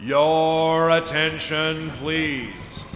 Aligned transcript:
Your 0.00 0.90
attention, 0.90 1.90
please. 1.90 2.86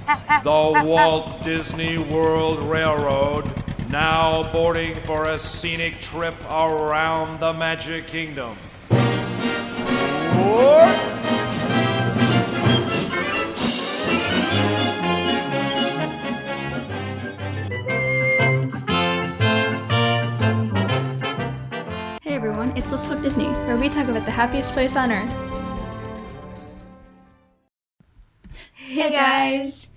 The 0.44 0.82
Walt 0.84 1.42
Disney 1.42 1.98
World 1.98 2.60
Railroad 2.60 3.50
now 3.90 4.52
boarding 4.52 4.94
for 5.00 5.24
a 5.24 5.36
scenic 5.36 5.98
trip 5.98 6.34
around 6.44 7.40
the 7.40 7.52
Magic 7.54 8.06
Kingdom. 8.06 8.56
Hey 22.22 22.36
everyone, 22.36 22.76
it's 22.76 22.92
Let's 22.92 23.06
Talk 23.06 23.20
Disney, 23.22 23.46
where 23.46 23.76
we 23.76 23.88
talk 23.88 24.06
about 24.06 24.24
the 24.24 24.30
happiest 24.30 24.70
place 24.70 24.94
on 24.94 25.10
earth. 25.10 25.51
Hey 29.02 29.10
guys! 29.10 29.88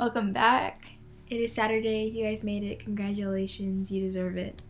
Welcome 0.00 0.32
back. 0.32 0.90
It 1.28 1.36
is 1.36 1.52
Saturday. 1.52 2.06
You 2.12 2.24
guys 2.24 2.42
made 2.42 2.64
it. 2.64 2.80
Congratulations. 2.80 3.88
You 3.92 4.02
deserve 4.02 4.36
it. 4.36 4.60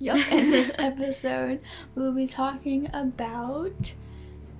Yep, 0.00 0.32
in 0.32 0.50
this 0.50 0.74
episode, 0.80 1.60
we'll 1.94 2.10
be 2.10 2.26
talking 2.26 2.90
about 2.92 3.94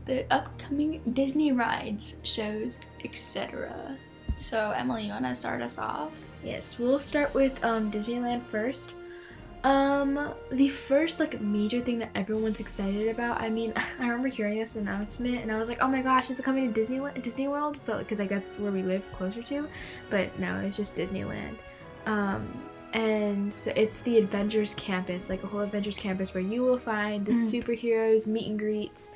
the 0.05 0.25
upcoming 0.33 1.03
Disney 1.15 1.51
rides, 1.51 2.15
shows, 2.23 2.79
etc. 3.05 3.99
So, 4.39 4.71
Emily, 4.71 5.07
you 5.07 5.11
want 5.11 5.25
to 5.25 5.35
start 5.35 5.61
us 5.61 5.77
off? 5.77 6.13
Yes, 6.45 6.79
we'll 6.79 7.01
start 7.01 7.35
with 7.35 7.53
um, 7.65 7.91
Disneyland 7.91 8.47
first. 8.47 8.91
Um, 9.65 10.33
the 10.51 10.69
first 10.69 11.19
like 11.19 11.41
major 11.41 11.81
thing 11.81 11.99
that 11.99 12.11
everyone's 12.15 12.61
excited 12.61 13.09
about. 13.09 13.41
I 13.41 13.49
mean, 13.49 13.73
I 13.99 14.03
remember 14.03 14.29
hearing 14.29 14.59
this 14.59 14.77
announcement 14.77 15.37
and 15.37 15.51
I 15.51 15.59
was 15.59 15.69
like, 15.71 15.79
"Oh 15.81 15.89
my 15.89 16.03
gosh, 16.03 16.31
is 16.31 16.39
it 16.39 16.43
coming 16.43 16.73
to 16.73 16.81
Disneyland, 16.81 17.23
Disney 17.23 17.49
World?" 17.49 17.79
But 17.87 17.99
because 18.01 18.19
like 18.19 18.29
that's 18.29 18.59
where 18.59 18.71
we 18.71 18.83
live 18.83 19.11
closer 19.13 19.43
to. 19.43 19.67
But 20.11 20.39
no, 20.39 20.59
it's 20.61 20.77
just 20.77 20.95
Disneyland. 20.95 21.57
Um, 22.07 22.47
and 22.93 23.53
so 23.53 23.73
it's 23.75 24.01
the 24.03 24.19
Avengers 24.19 24.75
campus, 24.75 25.29
like 25.31 25.43
a 25.43 25.47
whole 25.47 25.61
Avengers 25.61 25.97
campus 25.97 26.33
where 26.35 26.43
you 26.43 26.63
will 26.63 26.79
find 26.79 27.25
the 27.27 27.33
Mm. 27.33 27.51
superheroes 27.63 28.27
meet 28.27 28.49
and 28.49 28.59
greets 28.59 29.11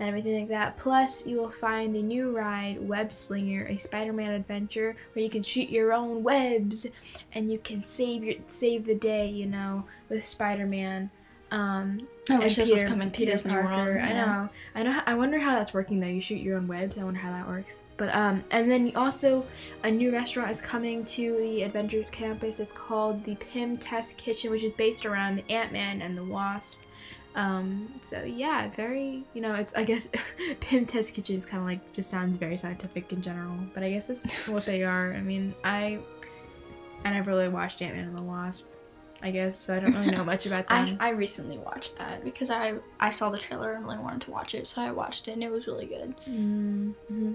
and 0.00 0.08
everything 0.08 0.40
like 0.40 0.48
that. 0.48 0.76
Plus, 0.76 1.24
you 1.26 1.36
will 1.36 1.50
find 1.50 1.94
the 1.94 2.02
new 2.02 2.36
ride 2.36 2.86
Web 2.86 3.12
Slinger, 3.12 3.66
a 3.66 3.76
Spider-Man 3.76 4.32
adventure 4.32 4.96
where 5.12 5.22
you 5.22 5.30
can 5.30 5.42
shoot 5.42 5.68
your 5.68 5.92
own 5.92 6.22
webs 6.22 6.86
and 7.32 7.50
you 7.50 7.58
can 7.58 7.84
save 7.84 8.24
your 8.24 8.34
save 8.46 8.86
the 8.86 8.94
day, 8.94 9.28
you 9.28 9.46
know, 9.46 9.84
with 10.08 10.24
Spider-Man. 10.24 11.10
Um, 11.50 12.08
I 12.28 12.38
wish 12.38 12.56
this 12.56 12.70
was 12.70 12.82
coming 12.82 13.12
to 13.12 13.16
Peter 13.16 13.30
Disney 13.30 13.52
Parker. 13.52 13.68
World. 13.68 13.98
I 13.98 14.12
know. 14.12 14.48
I 14.74 14.82
know. 14.82 15.00
I 15.06 15.14
wonder 15.14 15.38
how 15.38 15.56
that's 15.56 15.72
working 15.72 16.00
though. 16.00 16.08
You 16.08 16.20
shoot 16.20 16.40
your 16.40 16.56
own 16.56 16.66
webs. 16.66 16.98
I 16.98 17.04
wonder 17.04 17.20
how 17.20 17.30
that 17.30 17.46
works. 17.46 17.82
But 17.96 18.12
um, 18.12 18.42
and 18.50 18.68
then 18.68 18.90
also 18.96 19.46
a 19.84 19.90
new 19.90 20.10
restaurant 20.10 20.50
is 20.50 20.60
coming 20.60 21.04
to 21.04 21.36
the 21.36 21.62
Adventure 21.62 22.04
Campus. 22.10 22.58
It's 22.58 22.72
called 22.72 23.24
the 23.24 23.36
Pym 23.36 23.76
Test 23.76 24.16
Kitchen, 24.16 24.50
which 24.50 24.64
is 24.64 24.72
based 24.72 25.06
around 25.06 25.36
the 25.36 25.52
Ant 25.52 25.70
Man 25.70 26.02
and 26.02 26.18
the 26.18 26.24
Wasp. 26.24 26.78
Um, 27.34 27.92
so 28.02 28.22
yeah, 28.22 28.68
very. 28.76 29.24
You 29.34 29.40
know, 29.40 29.54
it's 29.54 29.74
I 29.74 29.84
guess 29.84 30.08
Pym 30.60 30.86
Test 30.86 31.14
Kitchen 31.14 31.36
is 31.36 31.44
kind 31.44 31.60
of 31.60 31.66
like 31.66 31.92
just 31.92 32.10
sounds 32.10 32.36
very 32.36 32.56
scientific 32.56 33.12
in 33.12 33.22
general. 33.22 33.56
But 33.72 33.82
I 33.82 33.90
guess 33.90 34.06
that's 34.06 34.32
what 34.48 34.64
they 34.64 34.82
are. 34.82 35.12
I 35.12 35.20
mean, 35.20 35.54
I 35.64 35.98
I 37.04 37.12
never 37.12 37.30
really 37.30 37.48
watched 37.48 37.82
Ant 37.82 37.96
Man 37.96 38.08
and 38.08 38.18
the 38.18 38.22
Wasp. 38.22 38.66
I 39.22 39.30
guess 39.30 39.58
so. 39.58 39.74
I 39.74 39.80
don't 39.80 39.94
really 39.94 40.10
know 40.10 40.24
much 40.32 40.46
about 40.46 40.68
that. 40.68 40.94
I, 41.00 41.08
I 41.08 41.10
recently 41.10 41.58
watched 41.58 41.96
that 41.96 42.24
because 42.24 42.50
I 42.50 42.74
I 43.00 43.10
saw 43.10 43.30
the 43.30 43.38
trailer 43.38 43.72
and 43.72 43.84
really 43.84 43.98
wanted 43.98 44.20
to 44.22 44.30
watch 44.30 44.54
it, 44.54 44.66
so 44.66 44.82
I 44.82 44.90
watched 44.90 45.28
it 45.28 45.32
and 45.32 45.42
it 45.42 45.50
was 45.50 45.66
really 45.66 45.86
good. 45.86 46.14
Mm-hmm. 46.28 47.32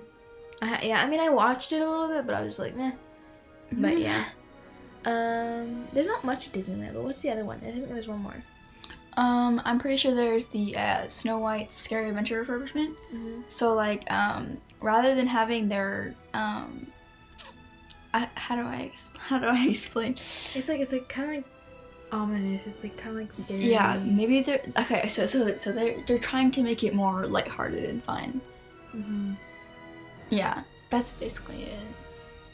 I, 0.62 0.82
yeah, 0.84 1.02
I 1.02 1.10
mean, 1.10 1.20
I 1.20 1.30
watched 1.30 1.72
it 1.72 1.82
a 1.82 1.90
little 1.90 2.08
bit, 2.08 2.26
but 2.26 2.36
I 2.36 2.42
was 2.42 2.58
just 2.58 2.60
like, 2.60 2.76
meh. 2.76 2.92
But 3.72 3.98
yeah. 3.98 4.26
Um, 5.06 5.88
there's 5.94 6.08
not 6.08 6.24
much 6.24 6.48
at 6.48 6.54
Disneyland, 6.54 6.94
but 6.94 7.04
what's 7.04 7.22
the 7.22 7.30
other 7.30 7.46
one? 7.46 7.62
I 7.66 7.72
think 7.72 7.88
there's 7.88 8.08
one 8.08 8.20
more. 8.20 8.44
Um, 9.20 9.62
I'm 9.66 9.80
pretty 9.80 9.98
sure 9.98 10.16
there's 10.16 10.46
the 10.46 10.78
uh, 10.78 11.08
Snow 11.10 11.40
White 11.40 11.74
Scary 11.74 12.08
Adventure 12.08 12.46
refurbishment. 12.46 12.96
Mm-hmm. 13.14 13.42
So 13.50 13.74
like, 13.74 14.10
um, 14.10 14.58
rather 14.80 15.14
than 15.14 15.28
having 15.28 15.68
their 15.68 16.16
um, 16.34 16.88
I, 18.14 18.30
how 18.36 18.56
do 18.56 18.62
I 18.62 18.92
how 19.18 19.40
do 19.40 19.48
I 19.48 19.66
explain? 19.68 20.14
It's 20.56 20.70
like 20.70 20.80
it's 20.80 20.94
like 20.94 21.10
kind 21.10 21.30
of 21.30 21.36
like 21.36 21.46
ominous. 22.14 22.66
It's 22.66 22.82
like 22.82 22.96
kind 22.96 23.10
of 23.10 23.22
like 23.22 23.34
scary. 23.34 23.70
Yeah, 23.70 24.00
maybe 24.06 24.42
they're 24.42 24.64
okay. 24.78 25.10
So 25.10 25.26
so 25.26 25.58
so 25.58 25.74
they're 25.74 26.02
they're 26.08 26.18
trying 26.18 26.50
to 26.52 26.64
make 26.64 26.86
it 26.86 26.96
more 26.96 27.28
lighthearted 27.28 27.90
and 27.90 28.02
fun. 28.02 28.40
hmm 28.92 29.34
Yeah, 30.30 30.64
that's 30.90 31.12
basically 31.12 31.64
it. 31.64 31.80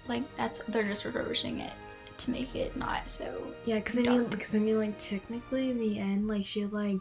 Like 0.08 0.24
that's 0.36 0.62
they're 0.68 0.88
just 0.88 1.06
refurbishing 1.06 1.60
it 1.60 1.74
to 2.20 2.32
make 2.32 2.56
it 2.56 2.76
not 2.76 3.10
so. 3.10 3.54
Yeah, 3.66 3.76
because 3.76 3.98
I 3.98 4.02
mean, 4.02 4.26
because 4.26 4.56
I 4.56 4.60
mean, 4.60 4.78
like 4.78 4.98
technically 4.98 5.70
in 5.70 5.80
the 5.80 6.00
end, 6.00 6.28
like 6.28 6.46
she 6.46 6.66
like 6.66 7.00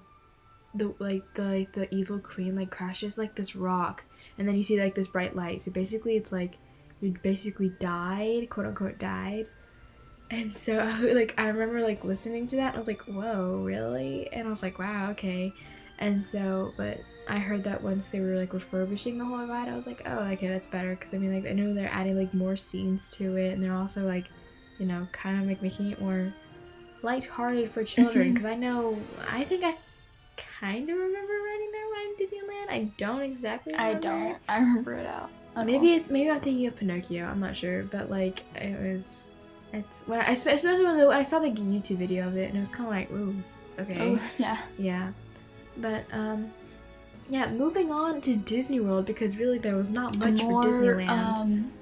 the 0.75 0.95
like 0.99 1.23
the 1.35 1.43
like 1.43 1.73
the 1.73 1.95
evil 1.95 2.19
queen 2.19 2.57
like 2.57 2.71
crashes 2.71 3.17
like 3.19 3.35
this 3.35 3.55
rock, 3.55 4.05
and 4.39 4.49
then 4.49 4.57
you 4.57 4.63
see 4.63 4.81
like 4.81 4.95
this 4.95 5.07
bright 5.07 5.37
light. 5.37 5.61
So 5.61 5.71
basically, 5.71 6.17
it's 6.17 6.33
like 6.33 6.57
you 7.01 7.15
basically 7.23 7.71
died, 7.81 8.51
quote 8.51 8.67
unquote 8.67 8.99
died. 8.99 9.49
And 10.31 10.55
so 10.55 10.75
like 11.13 11.35
I 11.39 11.49
remember 11.49 11.81
like 11.81 12.05
listening 12.05 12.47
to 12.47 12.57
that, 12.57 12.69
and 12.69 12.77
I 12.77 12.79
was 12.79 12.89
like, 12.89 13.03
whoa, 13.03 13.63
really? 13.65 14.29
And 14.33 14.47
I 14.47 14.51
was 14.51 14.63
like, 14.63 14.79
wow, 14.79 15.11
okay. 15.11 15.53
And 15.99 16.25
so, 16.25 16.73
but 16.77 16.99
I 17.29 17.39
heard 17.39 17.65
that 17.65 17.83
once 17.83 18.09
they 18.09 18.21
were 18.21 18.35
like 18.35 18.53
refurbishing 18.53 19.17
the 19.17 19.25
whole 19.25 19.47
ride, 19.47 19.69
I 19.69 19.77
was 19.77 19.87
like, 19.87 20.03
oh, 20.07 20.25
okay, 20.33 20.49
that's 20.49 20.67
better. 20.67 20.91
Because 20.91 21.15
I 21.15 21.19
mean, 21.19 21.33
like 21.35 21.51
I 21.51 21.55
know 21.55 21.73
they're 21.73 21.93
adding 21.93 22.19
like 22.19 22.35
more 22.35 22.57
scenes 22.57 23.11
to 23.13 23.37
it, 23.37 23.53
and 23.53 23.63
they're 23.63 23.77
also 23.77 24.05
like 24.05 24.27
you 24.79 24.87
know, 24.87 25.07
kind 25.13 25.41
of 25.41 25.49
like 25.49 25.63
making 25.63 25.93
it 25.93 26.01
more 26.01 26.33
lighthearted 27.03 27.71
for 27.71 27.85
children. 27.85 28.33
Because 28.33 28.47
I 28.47 28.55
know, 28.55 28.99
I 29.31 29.45
think 29.45 29.65
I 29.65 29.77
kind 30.37 30.89
of 30.89 30.97
remember 30.97 31.33
riding 31.33 31.71
that 31.73 31.91
ride 31.93 32.15
in 32.19 32.27
Disneyland. 32.27 32.71
I 32.71 32.91
don't 32.97 33.23
exactly. 33.23 33.75
I 33.75 33.95
don't. 33.95 34.37
I 34.49 34.59
remember 34.59 34.95
it 34.95 35.07
out. 35.07 35.31
Maybe 35.57 35.93
all. 35.93 35.97
it's 35.99 36.11
maybe 36.11 36.31
I'm 36.31 36.41
thinking 36.41 36.67
of 36.67 36.77
Pinocchio. 36.77 37.27
I'm 37.27 37.41
not 37.41 37.57
sure, 37.57 37.85
but 37.85 38.11
like 38.11 38.43
it 38.57 38.79
was. 38.81 39.23
It's 39.73 40.03
when 40.07 40.21
I 40.21 40.31
especially 40.31 40.85
when, 40.85 40.99
the, 40.99 41.07
when 41.07 41.17
I 41.17 41.23
saw 41.23 41.39
the 41.39 41.49
YouTube 41.49 41.99
video 41.99 42.27
of 42.27 42.37
it, 42.37 42.49
and 42.49 42.57
it 42.57 42.61
was 42.61 42.69
kind 42.69 42.87
of 42.87 42.91
like, 42.91 43.11
ooh, 43.13 43.35
okay, 43.79 43.99
Oh 44.01 44.21
yeah. 44.39 44.59
yeah. 44.79 45.13
But 45.77 46.05
um, 46.13 46.53
yeah. 47.29 47.51
Moving 47.51 47.93
on 47.93 48.21
to 48.23 48.37
Disney 48.37 48.81
World 48.81 49.07
because 49.07 49.37
really 49.37 49.59
there 49.59 49.77
was 49.77 49.91
not 49.91 50.17
much 50.19 50.43
More, 50.43 50.63
for 50.63 50.69
Disneyland. 50.69 51.09
Um, 51.09 51.73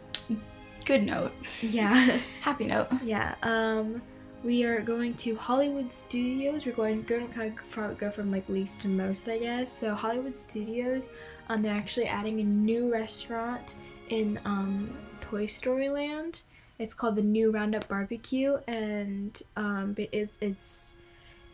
good 0.84 1.03
note. 1.03 1.32
yeah. 1.60 2.19
Happy 2.41 2.66
note. 2.66 2.88
Yeah, 3.03 3.34
um, 3.43 4.03
we 4.44 4.65
are 4.65 4.81
going 4.81 5.15
to 5.15 5.37
Hollywood 5.37 5.93
Studios. 5.93 6.66
We're 6.66 6.72
going, 6.72 7.03
going 7.03 7.28
to 7.28 7.32
kind 7.32 7.54
of 7.76 7.98
go 7.98 8.10
from 8.10 8.31
like 8.31 8.48
least 8.48 8.81
to 8.82 8.88
most, 8.88 9.28
I 9.28 9.38
guess. 9.38 9.72
So 9.72 9.94
Hollywood 9.94 10.37
Studios, 10.37 11.10
um, 11.48 11.62
they're 11.62 11.75
actually 11.75 12.06
adding 12.06 12.41
a 12.41 12.44
new 12.44 12.93
restaurant 12.93 13.75
in 14.09 14.41
um, 14.44 14.93
Toy 15.20 15.47
Story 15.47 15.88
Land. 15.88 16.43
It's 16.78 16.94
called 16.94 17.16
the 17.16 17.22
New 17.22 17.53
Roundup 17.53 17.87
Barbecue, 17.88 18.56
and 18.66 19.41
um, 19.56 19.94
it's 19.97 20.38
it's 20.41 20.94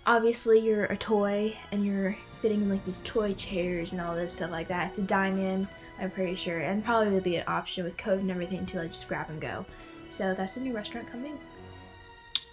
obviously 0.06 0.58
you're 0.58 0.86
a 0.86 0.96
toy 0.96 1.54
and 1.70 1.84
you're 1.84 2.16
sitting 2.30 2.62
in 2.62 2.70
like 2.70 2.84
these 2.86 3.02
toy 3.04 3.34
chairs 3.34 3.92
and 3.92 4.00
all 4.00 4.14
this 4.14 4.32
stuff 4.32 4.50
like 4.50 4.68
that. 4.68 4.88
It's 4.88 4.98
a 4.98 5.02
dine-in, 5.02 5.68
I'm 6.00 6.10
pretty 6.10 6.34
sure, 6.34 6.58
and 6.60 6.84
probably 6.84 7.06
there'll 7.08 7.20
be 7.24 7.36
an 7.36 7.44
option 7.48 7.84
with 7.84 7.96
code 7.96 8.20
and 8.20 8.30
everything 8.30 8.64
to 8.66 8.78
like 8.78 8.92
just 8.92 9.08
grab 9.08 9.28
and 9.30 9.40
go. 9.40 9.64
So 10.10 10.34
that's 10.34 10.56
a 10.56 10.60
new 10.60 10.72
restaurant 10.74 11.10
coming. 11.10 11.38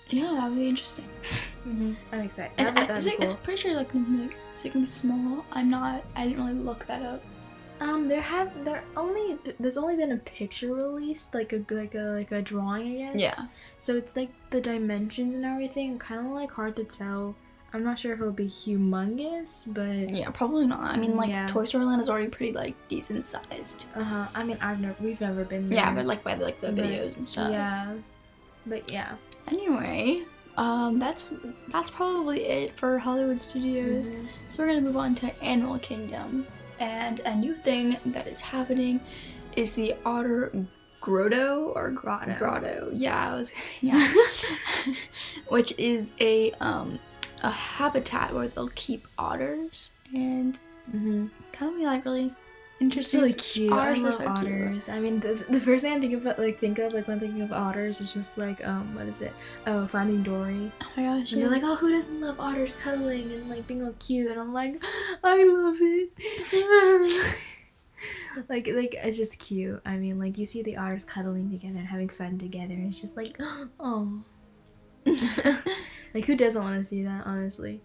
Yeah, 0.10 0.32
that 0.34 0.50
would 0.50 0.56
be 0.60 0.68
interesting. 0.70 1.08
I'm 1.66 1.98
excited. 2.22 2.52
It's, 2.58 2.64
That- 2.70 2.76
that'd 2.76 2.96
it's, 2.98 3.06
be 3.06 3.12
like, 3.12 3.22
it's 3.22 3.34
pretty 3.34 3.62
sure 3.62 3.74
like 3.74 3.92
the- 3.92 4.30
it's 4.54 4.64
like 4.64 4.74
gonna 4.74 4.84
be 4.84 4.90
small. 4.90 5.46
I'm 5.52 5.70
not. 5.70 6.04
I 6.16 6.28
didn't 6.28 6.44
really 6.44 6.58
look 6.58 6.86
that 6.88 7.02
up. 7.02 7.24
Um, 7.82 8.08
there 8.08 8.22
have 8.22 8.64
there 8.64 8.84
only 8.96 9.38
there's 9.60 9.76
only 9.76 9.98
been 9.98 10.14
a 10.14 10.18
picture 10.18 10.74
released, 10.74 11.34
like 11.34 11.52
a 11.54 11.64
like 11.70 11.94
a 11.96 12.00
like 12.04 12.32
a 12.32 12.42
drawing, 12.42 12.88
I 13.08 13.12
guess. 13.12 13.22
Yeah. 13.22 13.48
So 13.80 13.96
it's 13.96 14.16
like 14.16 14.30
the 14.50 14.62
dimensions 14.62 15.36
and 15.36 15.44
everything, 15.44 16.00
kind 16.00 16.26
of 16.26 16.32
like 16.32 16.52
hard 16.52 16.76
to 16.78 16.84
tell. 16.86 17.36
I'm 17.76 17.84
not 17.84 18.00
sure 18.00 18.14
if 18.14 18.20
it'll 18.22 18.32
be 18.32 18.48
humongous, 18.48 19.64
but 19.68 20.10
Yeah, 20.10 20.30
probably 20.32 20.66
not. 20.66 20.80
I 20.96 20.98
mean, 20.98 21.16
like 21.16 21.30
Yeah. 21.30 21.46
Toy 21.48 21.66
Story 21.66 21.86
Land 21.86 22.00
is 22.02 22.10
already 22.10 22.30
pretty 22.30 22.54
like 22.54 22.76
decent 22.88 23.26
sized. 23.26 23.86
uh 23.96 24.04
huh. 24.04 24.26
I 24.34 24.44
mean, 24.44 24.58
I've 24.62 24.80
never 24.80 24.96
we've 25.02 25.20
never 25.22 25.44
been 25.44 25.70
there. 25.70 25.80
Yeah, 25.80 25.94
but 25.94 26.06
like 26.06 26.24
by 26.24 26.36
like 26.36 26.60
the 26.62 26.72
But, 26.72 26.86
videos 26.86 27.16
and 27.18 27.28
stuff. 27.28 27.52
yeah, 27.52 27.94
but 28.66 28.90
yeah. 28.92 29.16
Anyway, 29.50 30.24
um, 30.58 31.00
that's 31.00 31.34
that's 31.68 31.90
probably 31.90 32.46
it 32.46 32.76
for 32.80 32.98
Hollywood 32.98 33.40
Studios. 33.42 34.12
Mhm. 34.12 34.28
So 34.50 34.64
we're 34.64 34.70
gonna 34.70 34.82
move 34.82 34.98
on 34.98 35.14
to 35.16 35.44
Animal 35.44 35.78
Kingdom, 35.80 36.48
and 36.80 37.20
a 37.26 37.36
new 37.36 37.54
thing 37.56 37.98
that 38.08 38.26
is 38.28 38.40
happening 38.40 39.02
is 39.58 39.74
the 39.74 39.94
Otter 40.06 40.52
Grotto 41.02 41.72
or 41.76 41.92
Grotto. 41.92 42.34
Grotto. 42.40 42.90
Yeah, 42.94 43.32
I 43.34 43.36
was 43.36 43.52
yeah, 43.82 44.12
which 45.50 45.74
is 45.78 46.12
a 46.20 46.52
um 46.62 47.00
a 47.46 47.52
habitat 47.52 48.34
where 48.34 48.48
they'll 48.48 48.70
keep 48.76 49.08
otters 49.18 49.92
and 50.14 50.60
Mhm. 50.94 51.30
kind 51.54 51.72
of 51.72 51.78
be 51.78 51.86
like 51.86 52.04
really 52.06 52.26
It's 52.28 52.82
Interesting. 52.82 53.22
really 53.22 53.34
cute. 53.34 53.72
Otters 53.72 54.04
I 54.04 54.08
are 54.10 54.12
so 54.12 54.34
cute. 54.44 54.90
I 54.90 55.00
mean, 55.00 55.22
the, 55.22 55.36
the 55.50 55.62
first 55.62 55.84
thing 55.84 55.94
I 55.94 56.00
think 56.02 56.14
of, 56.14 56.26
like, 56.38 56.60
think 56.60 56.78
of, 56.80 56.92
like, 56.92 57.08
when 57.08 57.22
thinking 57.22 57.42
of 57.42 57.54
otters 57.54 58.02
is 58.02 58.12
just 58.14 58.38
like, 58.38 58.68
um, 58.68 58.94
what 58.94 59.06
is 59.08 59.22
it? 59.22 59.32
Oh, 59.66 59.88
Finding 59.88 60.24
Dory. 60.24 60.70
Oh 60.84 60.92
my 60.98 61.04
gosh. 61.04 61.32
And 61.32 61.42
they're 61.42 61.50
like, 61.50 61.62
oh, 61.64 61.76
who 61.78 61.90
doesn't 61.92 62.20
love 62.20 62.38
otters 62.38 62.76
cuddling 62.76 63.32
and 63.32 63.48
like 63.50 63.66
being 63.66 63.82
all 63.82 63.96
cute? 64.00 64.30
And 64.30 64.38
I'm 64.42 64.52
like, 64.52 64.84
I 65.24 65.42
love 65.46 65.78
it. 65.80 66.12
like, 68.50 68.68
like 68.68 68.94
it's 69.02 69.16
just 69.16 69.40
cute. 69.40 69.82
I 69.86 69.96
mean, 69.96 70.20
like 70.20 70.38
you 70.38 70.46
see 70.46 70.62
the 70.62 70.76
otters 70.76 71.06
cuddling 71.06 71.50
together 71.50 71.78
and 71.80 71.88
having 71.88 72.10
fun 72.10 72.38
together, 72.38 72.74
and 72.74 72.90
it's 72.92 73.00
just 73.00 73.16
like, 73.16 73.40
oh, 73.80 74.22
like 76.16 76.26
who 76.26 76.36
doesn't 76.36 76.64
want 76.64 76.80
to 76.80 76.84
see 76.84 77.04
that? 77.04 77.28
Honestly. 77.28 77.82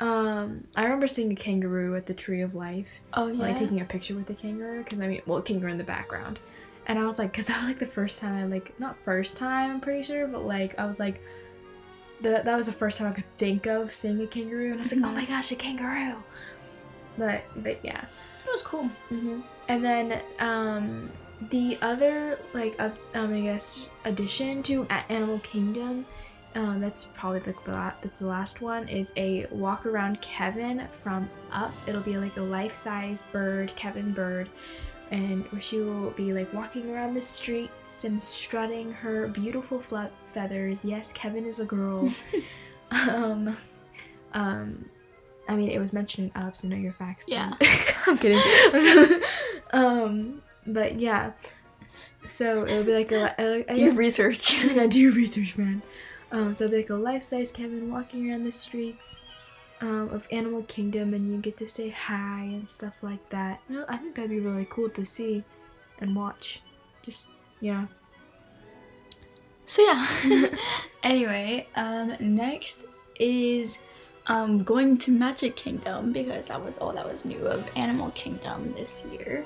Um, 0.00 0.64
I 0.76 0.84
remember 0.84 1.08
seeing 1.08 1.32
a 1.32 1.34
kangaroo 1.34 1.96
at 1.96 2.06
the 2.06 2.14
Tree 2.14 2.42
of 2.42 2.54
Life, 2.54 2.86
oh 3.14 3.26
yeah. 3.26 3.42
like 3.42 3.56
taking 3.56 3.80
a 3.80 3.84
picture 3.84 4.14
with 4.14 4.26
the 4.26 4.34
kangaroo, 4.34 4.84
because 4.84 5.00
I 5.00 5.08
mean, 5.08 5.22
well, 5.26 5.42
kangaroo 5.42 5.72
in 5.72 5.78
the 5.78 5.82
background, 5.82 6.38
and 6.86 7.00
I 7.00 7.04
was 7.04 7.18
like, 7.18 7.32
because 7.32 7.46
that 7.48 7.58
was 7.58 7.66
like 7.66 7.80
the 7.80 7.86
first 7.86 8.20
time, 8.20 8.48
like 8.48 8.78
not 8.78 8.96
first 9.00 9.36
time, 9.36 9.72
I'm 9.72 9.80
pretty 9.80 10.04
sure, 10.04 10.28
but 10.28 10.46
like 10.46 10.78
I 10.78 10.86
was 10.86 11.00
like, 11.00 11.20
that 12.20 12.44
that 12.44 12.56
was 12.56 12.66
the 12.66 12.72
first 12.72 12.98
time 12.98 13.08
I 13.08 13.12
could 13.12 13.38
think 13.38 13.66
of 13.66 13.92
seeing 13.92 14.20
a 14.22 14.26
kangaroo, 14.28 14.70
and 14.70 14.80
I 14.80 14.84
was 14.84 14.92
like, 14.92 15.02
oh 15.04 15.12
my 15.12 15.24
gosh, 15.24 15.50
a 15.50 15.56
kangaroo. 15.56 16.22
But 17.16 17.42
but 17.56 17.84
yeah. 17.84 18.04
it 18.44 18.50
was 18.52 18.62
cool. 18.62 18.84
hmm 19.08 19.40
And 19.66 19.84
then 19.84 20.22
um, 20.38 21.10
the 21.50 21.76
other 21.82 22.38
like 22.54 22.76
uh, 22.78 22.90
um, 23.14 23.34
I 23.34 23.40
guess 23.40 23.90
addition 24.04 24.62
to 24.64 24.86
Animal 25.08 25.40
Kingdom, 25.40 26.06
um, 26.58 26.80
that's 26.80 27.04
probably 27.14 27.38
like 27.40 27.64
the 27.64 27.94
that's 28.02 28.18
the 28.18 28.26
last 28.26 28.60
one 28.60 28.88
is 28.88 29.12
a 29.16 29.46
walk 29.52 29.86
around 29.86 30.20
Kevin 30.20 30.88
from 30.90 31.30
Up. 31.52 31.72
It'll 31.86 32.00
be 32.00 32.18
like 32.18 32.36
a 32.36 32.42
life 32.42 32.74
size 32.74 33.22
bird, 33.30 33.72
Kevin 33.76 34.12
bird, 34.12 34.48
and 35.12 35.44
where 35.52 35.60
she 35.60 35.78
will 35.78 36.10
be 36.10 36.32
like 36.32 36.52
walking 36.52 36.90
around 36.90 37.14
the 37.14 37.22
streets 37.22 38.02
and 38.02 38.20
strutting 38.20 38.92
her 38.92 39.28
beautiful 39.28 39.78
fle- 39.78 40.10
feathers. 40.34 40.84
Yes, 40.84 41.12
Kevin 41.12 41.46
is 41.46 41.60
a 41.60 41.64
girl. 41.64 42.12
um, 42.90 43.56
um, 44.32 44.84
I 45.48 45.54
mean, 45.54 45.68
it 45.68 45.78
was 45.78 45.92
mentioned 45.92 46.32
in 46.34 46.42
Up, 46.42 46.56
so 46.56 46.66
know 46.66 46.74
your 46.74 46.92
facts. 46.92 47.24
Yeah. 47.28 47.52
I'm 48.06 48.18
kidding. 48.18 49.22
um, 49.72 50.42
but 50.66 50.98
yeah. 50.98 51.30
So 52.24 52.66
it'll 52.66 52.82
be 52.82 52.94
like 52.94 53.12
a, 53.12 53.32
a 53.38 53.70
I 53.70 53.74
Do 53.74 53.80
guess 53.80 53.96
research. 53.96 54.64
I 54.76 54.88
do 54.88 54.98
your 54.98 55.12
research, 55.12 55.56
man. 55.56 55.82
Um, 56.30 56.52
so 56.54 56.64
it'll 56.64 56.72
be 56.72 56.82
like 56.82 56.90
a 56.90 56.94
life-size 56.94 57.50
Kevin 57.50 57.90
walking 57.90 58.30
around 58.30 58.44
the 58.44 58.52
streets 58.52 59.20
um, 59.80 60.08
of 60.10 60.26
Animal 60.30 60.62
Kingdom, 60.64 61.14
and 61.14 61.30
you 61.30 61.38
get 61.38 61.56
to 61.58 61.68
say 61.68 61.88
hi 61.88 62.42
and 62.42 62.68
stuff 62.68 62.94
like 63.02 63.26
that. 63.30 63.60
You 63.68 63.76
know, 63.76 63.84
I 63.88 63.96
think 63.96 64.14
that'd 64.14 64.30
be 64.30 64.40
really 64.40 64.66
cool 64.68 64.90
to 64.90 65.04
see 65.04 65.44
and 66.00 66.14
watch. 66.14 66.60
Just 67.02 67.28
yeah. 67.60 67.86
So 69.66 69.82
yeah. 69.82 70.06
anyway, 71.02 71.66
um, 71.76 72.14
next 72.20 72.86
is 73.20 73.78
um 74.26 74.62
going 74.62 74.98
to 74.98 75.10
Magic 75.10 75.56
Kingdom 75.56 76.12
because 76.12 76.48
that 76.48 76.62
was 76.62 76.78
all 76.78 76.92
that 76.92 77.10
was 77.10 77.24
new 77.24 77.40
of 77.46 77.70
Animal 77.76 78.10
Kingdom 78.10 78.72
this 78.76 79.04
year. 79.10 79.44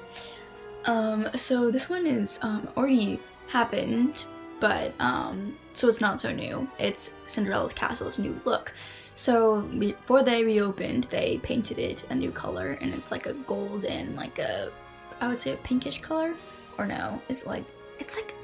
Um, 0.85 1.28
so 1.37 1.70
this 1.70 1.88
one 1.88 2.06
is 2.06 2.38
um 2.43 2.69
already 2.76 3.20
happened, 3.49 4.25
but 4.62 4.94
um, 5.00 5.59
so 5.75 5.88
it's 5.88 6.00
not 6.00 6.20
so 6.20 6.31
new. 6.32 6.69
It's 6.79 7.05
Cinderella's 7.26 7.73
castle's 7.73 8.19
new 8.19 8.35
look. 8.44 8.73
So 9.17 9.62
before 9.79 10.23
they 10.23 10.44
reopened, 10.44 11.05
they 11.17 11.38
painted 11.43 11.79
it 11.79 12.05
a 12.11 12.14
new 12.14 12.31
color, 12.31 12.79
and 12.81 12.94
it's 12.94 13.11
like 13.11 13.26
a 13.26 13.35
gold 13.50 13.85
and 13.85 14.14
like 14.17 14.38
a, 14.38 14.70
I 15.20 15.26
would 15.29 15.41
say 15.41 15.53
a 15.53 15.56
pinkish 15.69 16.00
color, 16.00 16.35
or 16.79 16.87
no? 16.87 17.20
Is 17.29 17.43
it 17.43 17.49
like 17.49 17.64
It's 17.99 18.17
like 18.17 18.35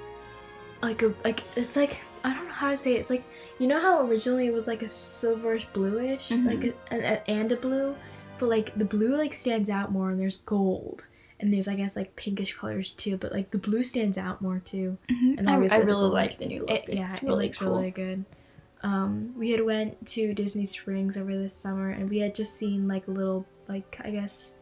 like 0.83 1.03
a 1.03 1.15
like 1.25 1.41
it's 1.57 1.77
like 1.77 2.01
I 2.25 2.35
don't 2.35 2.47
know 2.49 2.53
how 2.65 2.71
to 2.73 2.77
say 2.77 2.95
it. 2.97 3.01
It's 3.01 3.11
like 3.11 3.25
you 3.61 3.67
know 3.69 3.81
how 3.81 4.05
originally 4.07 4.47
it 4.49 4.53
was 4.55 4.67
like 4.67 4.83
a 4.83 4.87
silverish 4.87 5.67
bluish, 5.73 6.29
Mhm. 6.31 6.47
like 6.47 6.75
a, 6.91 6.97
a, 7.15 7.31
and 7.31 7.53
a 7.53 7.57
blue, 7.57 7.95
but 8.39 8.49
like 8.49 8.75
the 8.77 8.85
blue 8.85 9.15
like 9.17 9.33
stands 9.35 9.71
out 9.71 9.93
more, 9.93 10.11
and 10.11 10.19
there's 10.21 10.39
gold, 10.39 11.07
and 11.41 11.53
there's 11.53 11.69
I 11.69 11.75
guess 11.75 11.97
like 11.97 12.15
pinkish 12.17 12.55
colors 12.57 12.93
too, 12.93 13.17
but 13.17 13.33
like 13.33 13.51
the 13.51 13.59
blue 13.59 13.83
stands 13.83 14.19
out 14.19 14.41
more 14.43 14.61
too. 14.65 14.99
And 15.09 15.49
I, 15.49 15.55
I 15.55 15.79
really 15.79 16.11
like 16.11 16.39
the 16.39 16.47
new 16.47 16.61
look. 16.61 16.71
It, 16.71 16.85
yeah, 16.89 17.09
it's 17.09 17.19
it 17.19 17.25
really 17.25 17.47
looks 17.47 17.59
cool. 17.59 17.71
really 17.71 17.91
good. 17.91 18.25
Um, 18.83 19.35
we 19.37 19.51
had 19.51 19.65
went 19.65 20.07
to 20.09 20.33
Disney 20.35 20.65
Springs 20.65 21.17
over 21.17 21.37
this 21.37 21.55
summer, 21.55 21.91
and 21.91 22.09
we 22.09 22.19
had 22.19 22.35
just 22.35 22.57
seen 22.57 22.87
like 22.87 23.09
a 23.09 23.11
little 23.11 23.45
like 23.69 24.01
I 24.05 24.11
guess. 24.11 24.53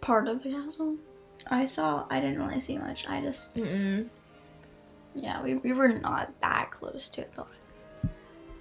Part 0.00 0.26
of 0.26 0.42
the 0.42 0.50
castle. 0.50 0.96
I 1.48 1.64
saw. 1.64 2.06
I 2.10 2.20
didn't 2.20 2.38
really 2.38 2.60
see 2.60 2.76
much. 2.78 3.06
I 3.08 3.20
just 3.20 3.54
Mm-mm. 3.54 4.08
yeah. 5.14 5.42
We, 5.42 5.56
we 5.56 5.72
were 5.72 5.88
not 5.88 6.32
that 6.40 6.70
close 6.70 7.08
to 7.10 7.22
it, 7.22 7.32
but 7.36 7.46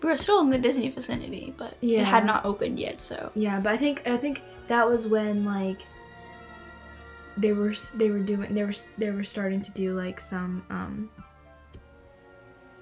we 0.02 0.10
were 0.10 0.18
still 0.18 0.42
in 0.42 0.50
the 0.50 0.58
Disney 0.58 0.90
vicinity, 0.90 1.54
but 1.58 1.76
it 1.82 2.04
had 2.04 2.26
not 2.26 2.46
opened 2.46 2.80
yet. 2.80 3.02
So 3.02 3.32
Yeah, 3.36 3.60
but 3.60 3.72
I 3.72 3.78
think 3.78 4.08
I 4.08 4.18
think 4.18 4.42
that 4.68 4.88
was 4.88 5.08
when 5.08 5.46
like 5.46 5.80
they 7.38 7.54
were 7.54 7.74
they 7.96 8.10
were 8.10 8.20
doing 8.20 8.54
they 8.54 8.64
were 8.64 8.74
they 8.98 9.12
were 9.12 9.24
starting 9.24 9.62
to 9.62 9.72
do 9.72 9.94
like 9.94 10.20
some 10.20 10.64
um 10.70 11.10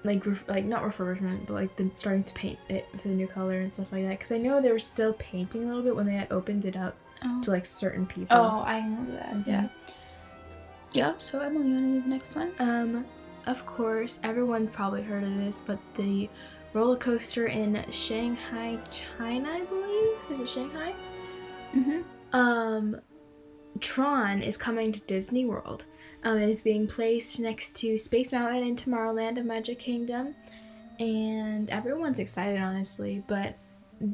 like 0.02 0.24
ref, 0.24 0.48
like 0.48 0.64
not 0.64 0.82
refurbishment 0.82 1.46
but 1.46 1.54
like 1.54 1.76
them 1.76 1.90
starting 1.94 2.24
to 2.24 2.34
paint 2.34 2.58
it 2.68 2.86
with 2.92 3.04
a 3.04 3.08
new 3.08 3.26
color 3.26 3.60
and 3.60 3.72
stuff 3.72 3.86
like 3.92 4.02
that 4.02 4.18
because 4.18 4.32
I 4.32 4.38
know 4.38 4.60
they 4.60 4.72
were 4.72 4.78
still 4.78 5.12
painting 5.14 5.64
a 5.64 5.66
little 5.66 5.82
bit 5.82 5.94
when 5.94 6.06
they 6.06 6.14
had 6.14 6.32
opened 6.32 6.64
it 6.64 6.76
up 6.76 6.96
oh, 7.24 7.42
to 7.42 7.50
like 7.50 7.66
certain 7.66 8.06
people. 8.06 8.36
oh 8.36 8.62
I 8.66 8.80
know 8.80 9.12
that. 9.12 9.46
Yeah. 9.46 9.68
Yeah. 10.92 11.12
So 11.18 11.38
Emily, 11.38 11.68
you 11.68 11.74
want 11.74 11.86
to 11.86 11.92
do 11.98 12.02
the 12.02 12.08
next 12.08 12.34
one? 12.34 12.52
Um, 12.58 13.04
of 13.46 13.64
course, 13.66 14.18
everyone's 14.22 14.70
probably 14.72 15.02
heard 15.02 15.22
of 15.22 15.34
this, 15.36 15.62
but 15.64 15.78
the 15.94 16.28
roller 16.72 16.96
coaster 16.96 17.46
in 17.46 17.84
Shanghai, 17.90 18.78
China, 18.90 19.50
I 19.50 19.60
believe, 19.62 20.18
is 20.32 20.40
it 20.40 20.48
Shanghai? 20.48 20.94
Mm-hmm. 21.74 22.00
Um, 22.32 23.00
Tron 23.78 24.42
is 24.42 24.56
coming 24.56 24.92
to 24.92 25.00
Disney 25.00 25.44
World. 25.44 25.84
Um, 26.24 26.38
it 26.38 26.50
is 26.50 26.60
being 26.60 26.86
placed 26.86 27.40
next 27.40 27.76
to 27.76 27.96
Space 27.96 28.32
Mountain 28.32 28.62
in 28.62 28.76
Tomorrowland 28.76 29.38
of 29.38 29.46
Magic 29.46 29.78
Kingdom, 29.78 30.34
and 30.98 31.70
everyone's 31.70 32.18
excited, 32.18 32.60
honestly. 32.60 33.22
But 33.26 33.56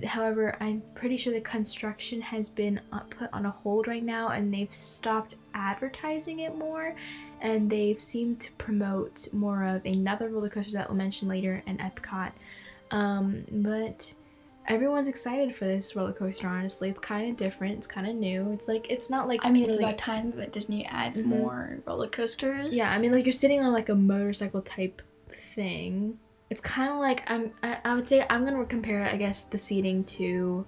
however, 0.05 0.55
I'm 0.61 0.82
pretty 0.94 1.17
sure 1.17 1.32
the 1.32 1.41
construction 1.41 2.20
has 2.20 2.49
been 2.49 2.81
uh, 2.93 3.00
put 3.11 3.32
on 3.32 3.47
a 3.47 3.50
hold 3.50 3.88
right 3.88 4.05
now, 4.05 4.29
and 4.29 4.53
they've 4.53 4.73
stopped 4.73 5.37
advertising 5.55 6.41
it 6.41 6.56
more, 6.56 6.94
and 7.41 7.70
they've 7.70 8.00
seemed 8.00 8.40
to 8.40 8.52
promote 8.52 9.33
more 9.33 9.64
of 9.64 9.85
another 9.85 10.28
roller 10.28 10.49
coaster 10.49 10.73
that 10.73 10.88
we'll 10.88 10.97
mention 10.97 11.28
later 11.28 11.62
in 11.66 11.78
Epcot. 11.78 12.33
Um, 12.92 13.45
but 13.50 14.12
everyone's 14.68 15.08
excited 15.08 15.54
for 15.54 15.64
this 15.64 15.94
roller 15.96 16.12
coaster 16.12 16.46
honestly 16.49 16.88
it's 16.88 16.99
kind 17.00 17.30
of 17.30 17.37
different 17.37 17.75
it's 17.78 17.87
kind 17.87 18.06
of 18.06 18.14
new 18.14 18.50
it's 18.52 18.68
like 18.68 18.90
it's 18.90 19.08
not 19.11 19.28
like 19.28 19.44
I 19.44 19.50
mean, 19.50 19.64
it's 19.64 19.76
really- 19.76 19.85
about 19.85 19.99
time 19.99 20.32
that 20.32 20.52
Disney 20.52 20.85
adds 20.87 21.18
Mhm. 21.18 21.25
more 21.26 21.78
roller 21.87 22.08
coasters. 22.08 22.76
yeah 22.76 22.90
i 22.90 22.99
mean 22.99 23.12
like 23.12 23.25
you're 23.25 23.32
sitting 23.32 23.61
on 23.62 23.73
like 23.73 23.88
a 23.88 23.94
motorcycle 23.94 24.62
type 24.62 25.02
thing 25.54 26.18
it's 26.50 26.61
kind 26.61 26.90
of 26.92 26.99
like 26.99 27.28
i'm 27.30 27.50
I, 27.62 27.78
I 27.85 27.94
would 27.94 28.06
say 28.06 28.25
i'm 28.30 28.44
gonna 28.44 28.64
compare 28.66 29.02
i 29.02 29.16
guess 29.16 29.44
the 29.44 29.58
seating 29.58 30.04
to 30.04 30.66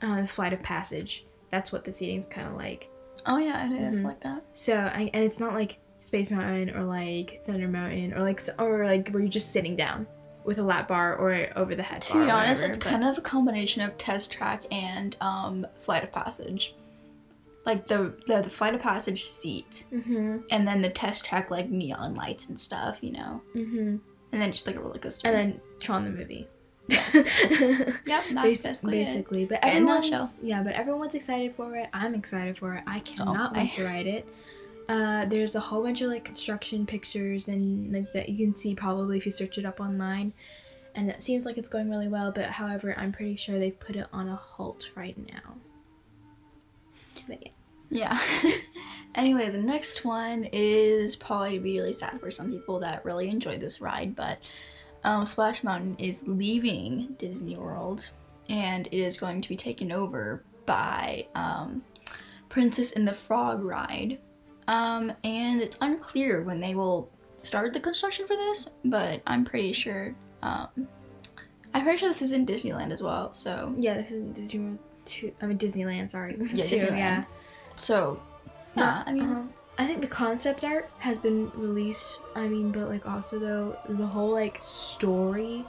uh, 0.00 0.26
flight 0.26 0.52
of 0.52 0.62
passage 0.62 1.24
that's 1.50 1.70
what 1.72 1.84
the 1.84 1.92
seating's 1.92 2.26
kind 2.26 2.48
of 2.48 2.54
like 2.56 2.88
Oh 3.24 3.38
yeah, 3.38 3.66
it 3.66 3.72
is 3.80 4.00
Mhm. 4.00 4.04
like 4.06 4.20
that. 4.24 4.42
so 4.52 4.74
I, 4.76 5.08
and 5.14 5.22
it's 5.22 5.38
not 5.38 5.54
like 5.54 5.78
space 6.00 6.32
mountain 6.32 6.70
or 6.76 6.82
like 6.82 7.40
thunder 7.46 7.68
mountain 7.68 8.12
or 8.14 8.20
like 8.20 8.40
or 8.58 8.84
like 8.84 9.10
where 9.10 9.22
you're 9.22 9.30
just 9.30 9.52
sitting 9.52 9.76
down 9.76 10.08
with 10.44 10.58
a 10.58 10.62
lap 10.62 10.88
bar 10.88 11.14
or 11.16 11.48
over 11.56 11.74
the 11.74 11.82
head 11.82 12.02
To 12.02 12.14
be 12.24 12.30
honest, 12.30 12.62
whatever, 12.62 12.66
it's 12.68 12.78
but- 12.78 12.86
kind 12.90 13.04
of 13.04 13.18
a 13.18 13.20
combination 13.20 13.82
of 13.82 13.96
Test 13.98 14.32
Track 14.32 14.64
and 14.70 15.16
um, 15.20 15.66
Flight 15.78 16.02
of 16.02 16.12
Passage. 16.12 16.74
Like 17.64 17.86
the, 17.86 18.12
the 18.26 18.42
the 18.42 18.50
Flight 18.50 18.74
of 18.74 18.80
Passage 18.80 19.24
seat, 19.24 19.84
Mhm, 19.92 20.42
and 20.50 20.66
then 20.66 20.82
the 20.82 20.88
Test 20.88 21.24
Track 21.24 21.48
like 21.50 21.70
neon 21.70 22.14
lights 22.14 22.48
and 22.48 22.58
stuff, 22.58 22.98
you 23.02 23.12
know, 23.12 23.40
mhm. 23.54 24.00
and 24.32 24.42
then 24.42 24.50
just 24.50 24.66
like 24.66 24.74
a 24.74 24.80
roller 24.80 24.98
coaster. 24.98 25.28
and 25.28 25.36
then 25.52 25.60
Tron 25.78 26.02
the 26.04 26.10
movie. 26.10 26.48
Yes. 26.88 27.14
yep, 28.04 28.24
that's 28.32 28.32
Bas- 28.32 28.42
basically, 28.62 29.02
it. 29.02 29.04
basically. 29.04 29.44
But 29.44 29.62
In 29.62 29.68
a 29.68 29.72
everyone's 29.74 30.10
nutshell. 30.10 30.30
yeah, 30.42 30.62
but 30.64 30.72
everyone's 30.72 31.14
excited 31.14 31.54
for 31.54 31.76
it. 31.76 31.88
I'm 31.92 32.16
excited 32.16 32.58
for 32.58 32.74
it. 32.74 32.82
I 32.88 33.00
So 33.04 33.24
cannot 33.26 33.56
I. 33.56 33.60
wait 33.60 33.70
to 33.70 33.84
ride 33.92 34.06
it. 34.08 34.26
Uh, 34.92 35.24
there's 35.24 35.56
a 35.56 35.60
whole 35.60 35.82
bunch 35.82 36.02
of 36.02 36.10
like 36.10 36.22
construction 36.22 36.84
pictures 36.84 37.48
and 37.48 37.90
like 37.94 38.12
that 38.12 38.28
you 38.28 38.44
can 38.44 38.54
see 38.54 38.74
probably 38.74 39.16
if 39.16 39.24
you 39.24 39.32
search 39.32 39.56
it 39.56 39.64
up 39.64 39.80
online, 39.80 40.34
and 40.94 41.08
it 41.08 41.22
seems 41.22 41.46
like 41.46 41.56
it's 41.56 41.68
going 41.68 41.88
really 41.88 42.08
well. 42.08 42.30
But 42.30 42.50
however, 42.50 42.94
I'm 42.98 43.10
pretty 43.10 43.36
sure 43.36 43.58
they 43.58 43.70
put 43.70 43.96
it 43.96 44.06
on 44.12 44.28
a 44.28 44.36
halt 44.36 44.90
right 44.94 45.16
now. 45.16 45.54
But 47.26 47.38
yeah. 47.42 47.52
Yeah. 47.88 48.20
anyway, 49.14 49.48
the 49.48 49.58
next 49.62 50.04
one 50.04 50.44
is 50.52 51.16
probably 51.16 51.58
really 51.58 51.94
sad 51.94 52.20
for 52.20 52.30
some 52.30 52.50
people 52.50 52.78
that 52.80 53.02
really 53.02 53.30
enjoyed 53.30 53.60
this 53.60 53.80
ride, 53.80 54.14
but 54.14 54.40
um, 55.04 55.24
Splash 55.24 55.64
Mountain 55.64 55.96
is 55.98 56.22
leaving 56.26 57.14
Disney 57.18 57.56
World, 57.56 58.10
and 58.50 58.88
it 58.88 58.98
is 58.98 59.16
going 59.16 59.40
to 59.40 59.48
be 59.48 59.56
taken 59.56 59.90
over 59.90 60.42
by 60.66 61.26
um, 61.34 61.82
Princess 62.50 62.92
and 62.92 63.08
the 63.08 63.14
Frog 63.14 63.62
ride. 63.62 64.18
Um, 64.68 65.12
and 65.24 65.60
it's 65.60 65.76
unclear 65.80 66.42
when 66.42 66.60
they 66.60 66.74
will 66.74 67.10
start 67.38 67.72
the 67.72 67.80
construction 67.80 68.26
for 68.26 68.36
this, 68.36 68.68
but 68.84 69.20
I'm 69.26 69.44
pretty 69.44 69.72
sure. 69.72 70.14
Um, 70.42 70.68
I'm 71.74 71.82
pretty 71.84 71.98
sure 71.98 72.08
this 72.08 72.22
is 72.22 72.32
in 72.32 72.46
Disneyland 72.46 72.92
as 72.92 73.02
well. 73.02 73.32
So 73.34 73.74
Yeah, 73.78 73.94
this 73.94 74.10
is 74.12 74.22
Disney 74.34 74.60
World 74.60 74.78
two. 75.04 75.32
I 75.40 75.46
mean 75.46 75.58
Disneyland. 75.58 76.10
Sorry. 76.10 76.36
Yeah, 76.52 76.64
Two, 76.64 76.76
Disneyland. 76.76 76.96
Yeah. 76.98 77.24
so 77.76 78.20
yeah, 78.76 79.02
I 79.06 79.12
mean 79.12 79.24
Uh-huh. 79.24 79.42
I 79.78 79.86
think 79.86 80.00
the 80.02 80.06
concept 80.06 80.64
art 80.64 80.90
has 80.98 81.18
been 81.18 81.50
released. 81.54 82.20
I 82.36 82.46
mean, 82.46 82.70
but 82.72 82.88
like 82.88 83.06
also 83.06 83.38
though 83.38 83.76
the 83.88 84.06
whole 84.06 84.30
like 84.30 84.58
story 84.60 85.64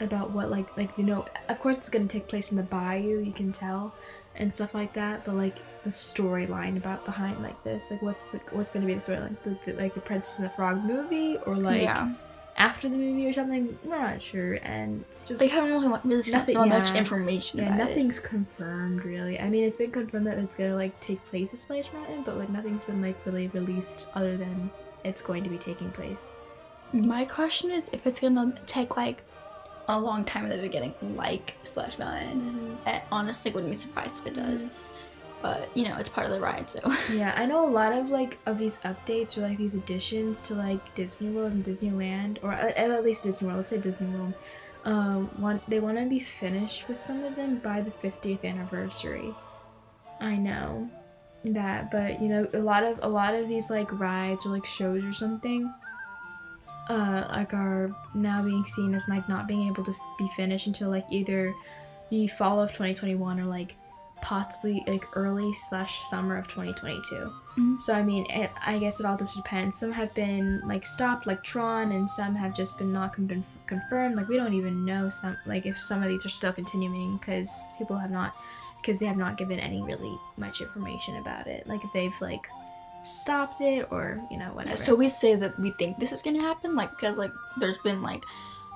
about 0.00 0.30
what 0.30 0.50
like 0.50 0.76
like 0.76 0.96
you 0.96 1.02
know 1.04 1.24
of 1.48 1.58
course 1.58 1.76
it's 1.76 1.88
gonna 1.88 2.06
take 2.06 2.28
place 2.28 2.52
in 2.52 2.56
the 2.56 2.62
bayou 2.62 3.18
you 3.18 3.32
can 3.32 3.50
tell 3.50 3.92
and 4.38 4.54
stuff 4.54 4.74
like 4.74 4.92
that 4.94 5.24
but 5.24 5.34
like 5.34 5.56
the 5.84 5.90
storyline 5.90 6.76
about 6.76 7.04
behind 7.04 7.40
like 7.42 7.62
this 7.64 7.90
like 7.90 8.02
what's 8.02 8.28
the, 8.30 8.38
what's 8.52 8.70
gonna 8.70 8.86
be 8.86 8.94
the 8.94 9.00
storyline 9.00 9.36
like 9.44 9.64
the, 9.64 9.72
like 9.74 9.94
the 9.94 10.00
princess 10.00 10.38
and 10.38 10.46
the 10.46 10.50
frog 10.50 10.82
movie 10.84 11.36
or 11.46 11.54
like 11.56 11.82
yeah, 11.82 12.12
after 12.56 12.88
the 12.88 12.96
movie 12.96 13.26
or 13.26 13.32
something 13.32 13.78
we're 13.84 13.98
not 14.00 14.20
sure 14.20 14.54
and 14.64 15.04
it's 15.10 15.22
just 15.22 15.38
they 15.38 15.46
haven't 15.46 15.70
really, 15.70 15.88
really 16.04 16.30
Nothing- 16.32 16.54
not 16.54 16.68
much 16.68 16.90
information 16.92 17.60
yeah, 17.60 17.66
about 17.66 17.80
it. 17.80 17.84
nothing's 17.90 18.18
confirmed 18.18 19.04
really. 19.04 19.38
I 19.38 19.48
mean, 19.48 19.62
it's 19.64 19.78
been 19.78 19.92
confirmed 19.92 20.26
that 20.26 20.38
it's 20.38 20.56
gonna 20.56 20.74
like 20.74 20.98
take 20.98 21.24
place 21.26 21.52
at 21.52 21.60
Splash 21.60 21.92
Mountain, 21.92 22.24
but 22.24 22.36
like 22.36 22.50
nothing's 22.50 22.82
been 22.82 23.00
like 23.00 23.16
really 23.24 23.46
released 23.48 24.06
other 24.14 24.36
than 24.36 24.70
it's 25.04 25.20
going 25.20 25.44
to 25.44 25.50
be 25.50 25.56
taking 25.58 25.90
place. 25.92 26.30
My 26.92 27.24
question 27.24 27.70
is 27.70 27.84
if 27.92 28.06
it's 28.08 28.18
gonna 28.18 28.52
take 28.66 28.96
like 28.96 29.22
a 29.88 29.98
long 29.98 30.24
time 30.24 30.44
in 30.44 30.50
the 30.50 30.58
beginning, 30.58 30.94
like 31.16 31.54
Splash 31.62 31.98
Mountain. 31.98 32.40
Mm-hmm. 32.40 32.88
I 32.88 33.02
honestly 33.10 33.50
wouldn't 33.50 33.72
be 33.72 33.78
surprised 33.78 34.20
if 34.20 34.26
it 34.26 34.34
does. 34.34 34.66
Mm-hmm. 34.66 34.74
But 35.40 35.76
you 35.76 35.88
know, 35.88 35.96
it's 35.96 36.08
part 36.08 36.26
of 36.26 36.32
the 36.32 36.40
ride, 36.40 36.68
so 36.68 36.80
Yeah, 37.12 37.32
I 37.36 37.46
know 37.46 37.66
a 37.66 37.70
lot 37.70 37.92
of 37.92 38.10
like 38.10 38.38
of 38.46 38.58
these 38.58 38.78
updates 38.78 39.38
or 39.38 39.42
like 39.42 39.56
these 39.56 39.74
additions 39.76 40.42
to 40.48 40.54
like 40.54 40.94
Disney 40.94 41.30
World 41.30 41.52
and 41.52 41.64
Disneyland, 41.64 42.38
or 42.42 42.52
at, 42.52 42.76
at 42.76 43.04
least 43.04 43.22
Disney 43.22 43.46
World. 43.46 43.58
Let's 43.58 43.70
say 43.70 43.78
Disney 43.78 44.08
World. 44.08 44.34
Um, 44.84 45.30
want 45.38 45.68
they 45.68 45.80
want 45.80 45.98
to 45.98 46.06
be 46.06 46.20
finished 46.20 46.88
with 46.88 46.98
some 46.98 47.22
of 47.24 47.36
them 47.36 47.58
by 47.58 47.80
the 47.80 47.90
50th 47.90 48.44
anniversary. 48.44 49.34
I 50.20 50.36
know 50.36 50.90
that, 51.44 51.90
but 51.90 52.20
you 52.20 52.28
know, 52.28 52.48
a 52.52 52.58
lot 52.58 52.82
of 52.82 52.98
a 53.02 53.08
lot 53.08 53.34
of 53.34 53.48
these 53.48 53.70
like 53.70 53.92
rides 53.98 54.44
or 54.44 54.50
like 54.50 54.64
shows 54.64 55.04
or 55.04 55.12
something, 55.12 55.72
uh, 56.88 57.26
like 57.30 57.52
are 57.54 57.94
now 58.14 58.42
being 58.42 58.64
seen 58.64 58.94
as 58.94 59.08
like 59.08 59.28
not 59.28 59.46
being 59.46 59.68
able 59.68 59.84
to 59.84 59.94
be 60.18 60.28
finished 60.36 60.66
until 60.66 60.90
like 60.90 61.04
either 61.10 61.54
the 62.10 62.26
fall 62.28 62.60
of 62.60 62.70
2021 62.70 63.40
or 63.40 63.44
like 63.44 63.74
possibly 64.20 64.82
like 64.86 65.04
early 65.14 65.52
slash 65.52 66.00
summer 66.04 66.36
of 66.36 66.48
2022. 66.48 67.32
Mhm. 67.56 67.80
So 67.80 67.92
I 67.92 68.02
mean, 68.02 68.26
it, 68.30 68.50
I 68.64 68.78
guess 68.78 69.00
it 69.00 69.06
all 69.06 69.16
just 69.16 69.36
depends. 69.36 69.78
Some 69.78 69.92
have 69.92 70.12
been 70.14 70.60
like 70.66 70.86
stopped, 70.86 71.26
like 71.26 71.44
Tron, 71.44 71.92
and 71.92 72.08
some 72.08 72.34
have 72.34 72.56
just 72.56 72.76
been 72.78 72.92
not 72.92 73.14
con- 73.14 73.26
been 73.26 73.44
confirmed. 73.66 74.16
Like 74.16 74.28
we 74.28 74.36
don't 74.36 74.54
even 74.54 74.84
know 74.84 75.08
some 75.08 75.36
like 75.46 75.66
if 75.66 75.78
some 75.78 76.02
of 76.02 76.08
these 76.08 76.24
are 76.26 76.30
still 76.30 76.52
continuing 76.52 77.18
because 77.18 77.50
people 77.78 77.96
have 77.96 78.10
not 78.10 78.34
because 78.80 78.98
they 79.00 79.06
have 79.06 79.16
not 79.16 79.36
given 79.36 79.58
any 79.58 79.82
really 79.82 80.16
much 80.36 80.60
information 80.60 81.16
about 81.16 81.46
it. 81.46 81.66
Like 81.66 81.84
if 81.84 81.92
they've 81.92 82.20
like 82.20 82.48
stopped 83.08 83.60
it 83.60 83.88
or 83.90 84.20
you 84.30 84.36
know 84.38 84.50
whatever. 84.52 84.76
so 84.76 84.94
we 84.94 85.08
say 85.08 85.34
that 85.34 85.58
we 85.58 85.70
think 85.72 85.98
this 85.98 86.12
is 86.12 86.22
gonna 86.22 86.40
happen, 86.40 86.74
like 86.74 86.90
because 86.90 87.18
like 87.18 87.32
there's 87.58 87.78
been 87.78 88.02
like 88.02 88.22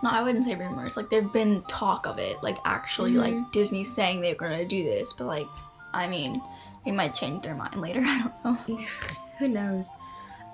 no, 0.03 0.11
I 0.11 0.21
wouldn't 0.23 0.45
say 0.45 0.57
rumors, 0.57 0.97
like 0.97 1.11
there've 1.11 1.33
been 1.33 1.63
talk 1.69 2.07
of 2.07 2.19
it, 2.19 2.43
like 2.43 2.59
actually 2.65 3.13
Mhm. 3.13 3.21
like 3.21 3.53
Disney 3.53 3.85
saying 3.85 4.21
they're 4.21 4.35
gonna 4.35 4.65
do 4.65 4.83
this, 4.83 5.13
but 5.13 5.27
like 5.27 5.47
I 5.95 6.09
mean 6.09 6.41
they 6.85 6.91
might 6.91 7.15
change 7.15 7.43
their 7.45 7.55
mind 7.55 7.77
later. 7.81 8.01
I 8.05 8.29
don't 8.45 8.69
know. 8.69 8.77
Who 9.39 9.49
knows? 9.49 9.89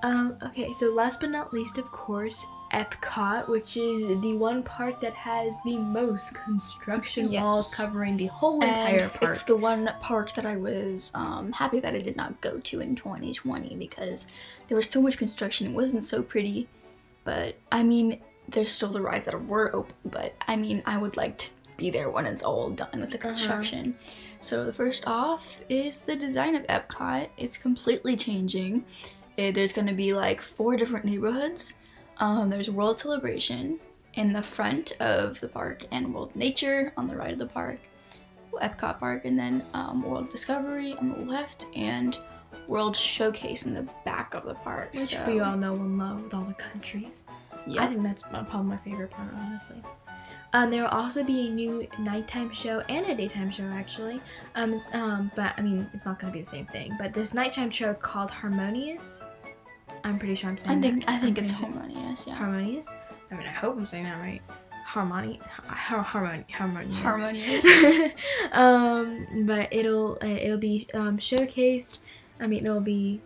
Um, 0.02 0.36
okay, 0.44 0.72
so 0.74 0.90
last 0.92 1.20
but 1.20 1.30
not 1.30 1.52
least, 1.52 1.78
of 1.78 1.90
course, 1.90 2.44
Epcot, 2.72 3.48
which 3.48 3.76
is 3.76 4.06
the 4.20 4.34
one 4.34 4.62
park 4.62 5.00
that 5.00 5.14
has 5.14 5.56
the 5.64 5.76
most 5.78 6.34
construction 6.34 7.30
walls 7.32 7.74
covering 7.74 8.16
the 8.16 8.26
whole 8.26 8.62
entire 8.62 9.08
park. 9.08 9.34
It's 9.34 9.44
the 9.44 9.56
one 9.56 9.90
park 10.00 10.34
that 10.34 10.44
I 10.46 10.56
was 10.56 11.10
um, 11.14 11.52
happy 11.52 11.80
that 11.80 11.94
I 11.94 12.00
did 12.00 12.16
not 12.16 12.40
go 12.40 12.58
to 12.58 12.80
in 12.80 12.94
2020 12.94 13.76
because 13.76 14.26
there 14.68 14.76
was 14.76 14.88
so 14.88 15.00
much 15.00 15.16
construction. 15.16 15.66
It 15.68 15.72
wasn't 15.72 16.04
so 16.04 16.22
pretty, 16.22 16.68
but 17.24 17.56
I 17.72 17.82
mean, 17.82 18.20
there's 18.48 18.70
still 18.70 18.90
the 18.90 19.00
rides 19.00 19.26
that 19.26 19.46
were 19.46 19.74
open. 19.74 19.94
But 20.04 20.34
I 20.46 20.56
mean, 20.56 20.82
I 20.86 20.98
would 20.98 21.16
like 21.16 21.38
to 21.38 21.50
be 21.76 21.90
there 21.90 22.10
when 22.10 22.26
it's 22.26 22.42
all 22.42 22.70
done 22.70 23.00
with 23.00 23.10
the 23.10 23.18
Uh-huh. 23.18 23.28
construction. 23.28 23.96
So 24.40 24.64
the 24.64 24.72
first 24.72 25.04
off 25.06 25.60
is 25.68 25.98
the 25.98 26.16
design 26.16 26.54
of 26.54 26.62
Epcot. 26.66 27.28
It's 27.36 27.56
completely 27.56 28.16
changing. 28.16 28.84
Eh, 29.36 29.52
there's 29.52 29.72
going 29.72 29.86
to 29.86 29.94
be 29.94 30.12
like 30.12 30.40
four 30.42 30.76
different 30.76 31.04
neighborhoods. 31.04 31.74
Um, 32.20 32.50
there's 32.50 32.68
World 32.68 32.98
Celebration 32.98 33.78
in 34.14 34.32
the 34.32 34.42
front 34.42 34.92
of 35.00 35.40
the 35.40 35.48
park 35.48 35.84
and 35.90 36.12
World 36.12 36.34
Nature 36.34 36.92
on 36.96 37.06
the 37.06 37.16
right 37.16 37.32
of 37.32 37.38
the 37.38 37.46
park. 37.46 37.78
Epcot 38.60 38.98
Park, 38.98 39.24
and 39.24 39.38
then 39.38 39.62
um, 39.74 40.02
World 40.02 40.30
Discovery 40.30 40.94
on 40.94 41.10
the 41.10 41.18
left, 41.18 41.66
and 41.74 42.18
World 42.66 42.96
Showcase 42.96 43.66
in 43.66 43.74
the 43.74 43.86
back 44.04 44.34
of 44.34 44.44
the 44.44 44.54
park. 44.54 44.92
which 44.92 45.14
so, 45.14 45.24
we 45.26 45.40
all 45.40 45.56
know 45.56 45.74
and 45.74 45.98
love 45.98 46.22
with 46.22 46.34
all 46.34 46.44
the 46.44 46.54
countries. 46.54 47.24
yeah. 47.66 47.84
I 47.84 47.86
think 47.86 48.02
that's 48.02 48.22
probably 48.22 48.62
my 48.62 48.76
favorite 48.78 49.10
part, 49.10 49.32
honestly. 49.34 49.82
Um, 50.54 50.70
there 50.70 50.82
will 50.82 50.88
also 50.88 51.22
be 51.22 51.48
a 51.48 51.50
new 51.50 51.86
nighttime 51.98 52.52
show 52.52 52.80
and 52.88 53.06
a 53.06 53.14
daytime 53.14 53.50
show, 53.50 53.64
actually. 53.64 54.20
Um, 54.54 54.80
um, 54.94 55.30
but 55.36 55.52
I 55.58 55.62
mean, 55.62 55.88
it's 55.92 56.06
not 56.06 56.18
going 56.18 56.32
to 56.32 56.38
be 56.38 56.42
the 56.42 56.50
same 56.50 56.66
thing. 56.66 56.96
But 56.98 57.12
this 57.12 57.34
nighttime 57.34 57.70
show 57.70 57.90
is 57.90 57.98
called 57.98 58.30
Harmonious. 58.30 59.24
I'm 60.04 60.18
pretty 60.18 60.34
sure 60.34 60.50
I'm 60.50 60.58
saying 60.58 60.78
I 60.78 60.80
think 60.82 61.06
that. 61.06 61.10
I 61.12 61.18
think 61.18 61.38
I'm 61.38 61.42
it's 61.44 61.52
pretty 61.52 61.72
sure- 61.72 61.80
harmonious. 61.82 62.26
Yeah, 62.26 62.34
harmonious. 62.34 62.94
I 63.30 63.34
mean, 63.34 63.46
I 63.46 63.50
hope 63.52 63.76
I'm 63.76 63.86
saying 63.86 64.04
that 64.04 64.18
right. 64.20 64.40
Harmony, 64.84 65.38
har- 65.66 66.02
harmony, 66.02 66.44
harmonious. 66.50 67.02
harmonious. 67.02 68.12
um, 68.52 69.44
but 69.46 69.68
it'll 69.70 70.14
uh, 70.22 70.26
it'll 70.26 70.56
be 70.58 70.88
um, 70.94 71.18
showcased. 71.18 71.98
I 72.40 72.46
mean, 72.46 72.64
it'll 72.64 72.80
be 72.80 73.20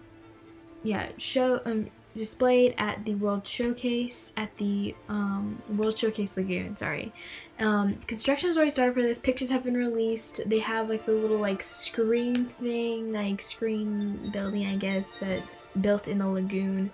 yeah 0.83 1.11
show 1.19 1.61
um 1.65 1.89
displayed 2.17 2.75
at 2.79 3.03
the 3.05 3.15
World 3.15 3.47
Showcase 3.47 4.33
at 4.37 4.55
the 4.59 4.95
um, 5.09 5.63
World 5.77 5.97
Showcase 5.97 6.37
Lagoon. 6.37 6.77
Sorry. 6.77 7.13
Um, 7.61 7.95
construction 8.07 8.49
has 8.51 8.57
already 8.57 8.71
started 8.73 8.95
for 8.95 9.03
this. 9.03 9.19
Pictures 9.19 9.49
have 9.49 9.63
been 9.65 9.77
released. 9.77 10.41
They 10.47 10.59
have 10.59 10.89
like 10.91 11.07
the 11.07 11.13
little 11.13 11.39
like 11.39 11.63
screen 11.63 12.47
thing, 12.47 13.13
like 13.13 13.41
screen 13.41 14.31
building, 14.33 14.67
I 14.67 14.77
guess, 14.77 15.13
that 15.21 15.43
built 15.81 16.09
in 16.09 16.19
the 16.19 16.27
lagoon. 16.29 16.91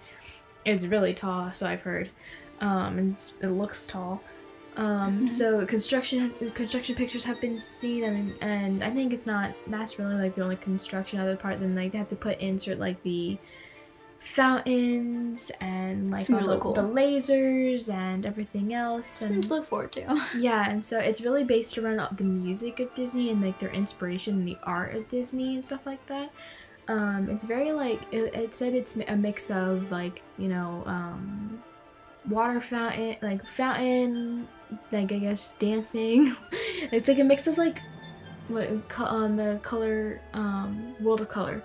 It's 0.64 0.84
really 0.84 1.14
tall, 1.14 1.52
so 1.52 1.66
I've 1.66 1.80
heard. 1.80 2.10
Um, 2.60 2.98
and 2.98 3.22
it 3.40 3.48
looks 3.48 3.86
tall. 3.86 4.22
Um, 4.76 5.22
Mhm. 5.26 5.30
so 5.30 5.66
construction 5.66 6.20
has 6.20 6.32
construction 6.54 6.94
pictures 6.94 7.24
have 7.24 7.40
been 7.40 7.58
seen. 7.58 8.04
I 8.04 8.10
mean, 8.10 8.34
and 8.40 8.84
I 8.84 8.90
think 8.90 9.12
it's 9.12 9.26
not 9.26 9.52
that's 9.66 9.98
really 9.98 10.14
like 10.14 10.34
the 10.36 10.42
only 10.42 10.56
construction 10.56 11.18
other 11.18 11.36
part. 11.36 11.58
Then 11.58 11.74
like 11.74 11.90
they 11.92 11.98
have 11.98 12.08
to 12.08 12.16
put 12.16 12.38
insert 12.38 12.78
like 12.78 13.02
the 13.02 13.38
fountains 14.20 15.50
and 15.60 16.10
like 16.10 16.28
all 16.30 16.36
really 16.38 16.54
the, 16.56 16.60
cool. 16.60 16.72
the 16.74 16.82
lasers 16.82 17.88
and 17.92 18.24
everything 18.26 18.74
else. 18.74 19.06
Something 19.06 19.36
And 19.36 19.44
to 19.44 19.50
look 19.50 19.68
forward 19.68 19.92
to. 19.92 20.20
yeah, 20.38 20.70
and 20.70 20.84
so 20.84 20.98
it's 20.98 21.20
really 21.20 21.44
based 21.44 21.78
around 21.78 22.16
the 22.16 22.24
music 22.24 22.78
of 22.80 22.92
Disney 22.94 23.30
and 23.30 23.40
like 23.42 23.58
their 23.58 23.70
inspiration 23.70 24.34
and 24.34 24.46
the 24.48 24.58
art 24.62 24.94
of 24.94 25.08
Disney 25.08 25.54
and 25.56 25.64
stuff 25.64 25.86
like 25.86 26.04
that. 26.06 26.30
Um, 26.88 27.28
it's 27.30 27.44
very 27.44 27.72
like 27.72 28.00
it, 28.12 28.34
it 28.34 28.54
said 28.54 28.74
it's 28.74 28.96
a 29.08 29.16
mix 29.16 29.50
of 29.50 29.90
like 29.90 30.22
you 30.38 30.48
know 30.48 30.82
um, 30.86 31.62
water 32.28 32.60
fountain, 32.60 33.16
like 33.22 33.46
fountain, 33.46 34.48
like 34.90 35.12
I 35.12 35.18
guess 35.18 35.52
dancing. 35.58 36.34
it's 36.92 37.08
like 37.08 37.18
a 37.18 37.24
mix 37.24 37.46
of 37.46 37.58
like 37.58 37.80
what 38.48 38.70
um, 39.00 39.36
the 39.36 39.60
color 39.62 40.20
um, 40.32 40.94
world 41.00 41.20
of 41.20 41.28
color 41.28 41.62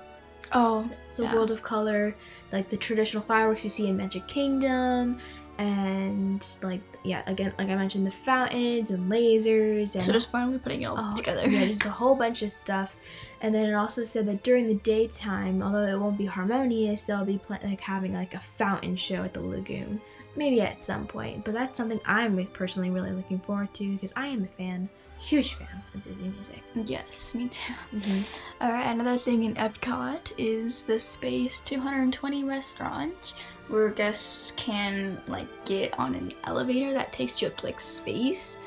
Oh, 0.52 0.90
the 1.18 1.24
Yeah. 1.24 1.34
world 1.36 1.52
of 1.52 1.64
color, 1.64 2.16
like 2.52 2.70
the 2.70 2.78
traditional 2.78 3.24
fireworks 3.24 3.64
you 3.64 3.70
see 3.70 3.88
in 3.88 3.98
Magic 3.98 4.28
Kingdom, 4.28 5.20
and 5.58 6.46
like 6.62 6.82
yeah, 7.04 7.22
again, 7.28 7.54
like 7.60 7.70
I 7.70 7.76
mentioned, 7.76 8.08
the 8.08 8.12
fountains 8.12 8.90
and 8.92 9.12
lasers 9.12 9.94
and 9.96 10.04
so 10.04 10.12
just 10.12 10.32
finally 10.32 10.58
putting 10.58 10.84
it 10.84 10.86
all 10.86 10.96
Oh, 10.98 11.14
together. 11.16 11.48
Yeah, 11.50 11.66
just 11.68 11.86
a 11.86 11.90
whole 11.90 12.16
bunch 12.16 12.42
of 12.44 12.52
stuff. 12.52 12.96
And 13.42 13.54
then 13.54 13.66
it 13.68 13.74
also 13.74 14.06
said 14.06 14.26
that 14.28 14.42
during 14.44 14.68
the 14.68 14.76
daytime, 14.76 15.62
although 15.62 15.86
it 15.86 16.00
won't 16.00 16.18
be 16.18 16.26
harmonious, 16.26 17.02
they'll 17.02 17.26
be 17.26 17.38
pla- 17.40 17.60
like 17.64 17.82
having 17.82 18.14
like 18.14 18.34
a 18.36 18.40
fountain 18.40 18.96
show 18.96 19.16
at 19.24 19.34
the 19.34 19.42
lagoon, 19.42 20.00
maybe 20.38 20.62
at 20.62 20.82
some 20.82 21.06
point. 21.08 21.44
But 21.44 21.54
that's 21.54 21.76
something 21.78 22.00
I'm 22.06 22.46
personally 22.54 22.90
really 22.90 23.12
looking 23.12 23.40
forward 23.40 23.74
to 23.76 23.92
because 23.94 24.14
I 24.16 24.28
am 24.28 24.44
a 24.46 24.48
fan, 24.48 24.88
huge 25.20 25.56
fan 25.56 25.68
of 25.94 26.04
Disney 26.04 26.30
music. 26.30 26.64
Yes, 26.86 27.36
me 27.36 27.50
too. 27.50 27.74
Mhm. 27.94 28.40
Alright, 28.62 28.88
another 28.88 29.18
thing 29.18 29.44
in 29.44 29.56
Epcot 29.56 30.32
is 30.38 30.84
the 30.86 30.98
Space 30.98 31.60
220 31.60 32.46
restaurant 32.46 33.34
where 33.70 33.90
guests 33.90 34.52
can 34.56 35.22
like 35.28 35.48
get 35.66 35.98
on 36.00 36.16
an 36.16 36.32
elevator 36.46 36.94
that 36.94 37.12
takes 37.14 37.42
you 37.42 37.48
up 37.48 37.58
to 37.58 37.66
like 37.66 37.80
space 37.80 38.58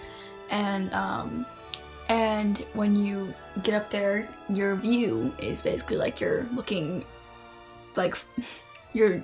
and 0.50 0.93
um 0.95 1.47
And 2.09 2.59
when 2.75 2.95
you 2.95 3.35
get 3.65 3.75
up 3.75 3.91
there, 3.91 4.29
your 4.49 4.76
view 4.76 5.33
is 5.41 5.61
basically 5.61 5.97
like 5.97 6.21
you're 6.21 6.47
looking, 6.55 7.05
like, 7.97 8.15
you're 8.93 9.21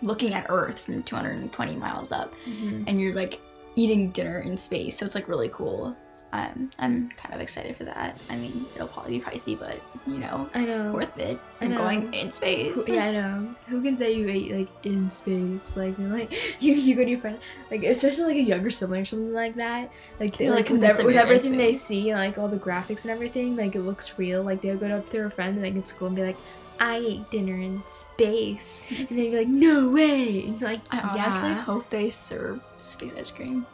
looking 0.00 0.32
at 0.32 0.46
Earth 0.48 0.80
from 0.80 1.02
220 1.02 1.76
miles 1.76 2.10
up, 2.10 2.32
Mhm. 2.48 2.84
and 2.88 2.98
you're 2.98 3.14
like 3.14 3.38
eating 3.76 4.10
dinner 4.12 4.38
in 4.40 4.56
space. 4.56 4.96
So 4.98 5.04
it's 5.04 5.14
like 5.14 5.28
really 5.28 5.50
cool. 5.50 5.94
Um, 6.32 6.70
I'm 6.78 7.10
kind 7.10 7.34
of 7.34 7.40
excited 7.40 7.76
for 7.76 7.84
that. 7.84 8.18
I 8.30 8.36
mean, 8.36 8.64
it'll 8.74 8.88
probably 8.88 9.18
be 9.18 9.24
pricey, 9.24 9.58
but 9.58 9.80
you 10.06 10.18
know, 10.18 10.48
I 10.54 10.64
know. 10.64 10.92
worth 10.92 11.18
it. 11.18 11.38
I'm 11.60 11.74
going 11.74 12.12
in 12.14 12.32
space. 12.32 12.74
Who, 12.74 12.94
yeah, 12.94 13.04
I 13.06 13.12
know. 13.12 13.54
Who 13.68 13.82
can 13.82 13.98
say 13.98 14.14
you 14.14 14.28
ate 14.28 14.50
like 14.50 14.68
in 14.84 15.10
space? 15.10 15.76
Like, 15.76 15.94
like 15.98 16.32
you, 16.62 16.72
you 16.72 16.94
go 16.94 17.04
to 17.04 17.10
your 17.10 17.20
friend, 17.20 17.38
like 17.70 17.84
especially 17.84 18.24
like 18.24 18.36
a 18.36 18.42
younger 18.42 18.70
sibling 18.70 19.02
or 19.02 19.04
something 19.04 19.34
like 19.34 19.56
that. 19.56 19.90
Like, 20.18 20.38
they, 20.38 20.48
like 20.48 20.70
like, 20.70 20.70
with, 20.70 20.84
ev- 20.84 20.90
with 20.90 20.96
convinced 20.96 20.96
that 20.96 21.02
you're 21.02 21.12
in 21.12 21.18
everything 21.18 21.56
they 21.56 21.74
see, 21.74 22.14
like 22.14 22.38
all 22.38 22.48
the 22.48 22.56
graphics 22.56 23.02
and 23.02 23.10
everything, 23.10 23.54
like 23.56 23.74
it 23.74 23.82
looks 23.82 24.18
real. 24.18 24.42
Like 24.42 24.62
they'll 24.62 24.78
go 24.78 24.86
up 24.86 25.10
to 25.10 25.26
a 25.26 25.30
friend 25.30 25.56
and 25.56 25.62
like 25.62 25.74
in 25.74 25.84
school 25.84 26.06
and 26.06 26.16
be 26.16 26.22
like, 26.22 26.36
"I 26.80 26.96
ate 26.96 27.30
dinner 27.30 27.56
in 27.56 27.82
space," 27.86 28.80
and 28.88 29.08
they'd 29.10 29.30
be 29.30 29.36
like, 29.36 29.48
"No 29.48 29.90
way!" 29.90 30.44
And, 30.46 30.62
like, 30.62 30.80
I 30.90 31.00
honestly 31.00 31.50
yeah. 31.50 31.60
hope 31.60 31.90
they 31.90 32.10
serve 32.10 32.60
space 32.80 33.12
ice 33.18 33.30
cream. 33.30 33.66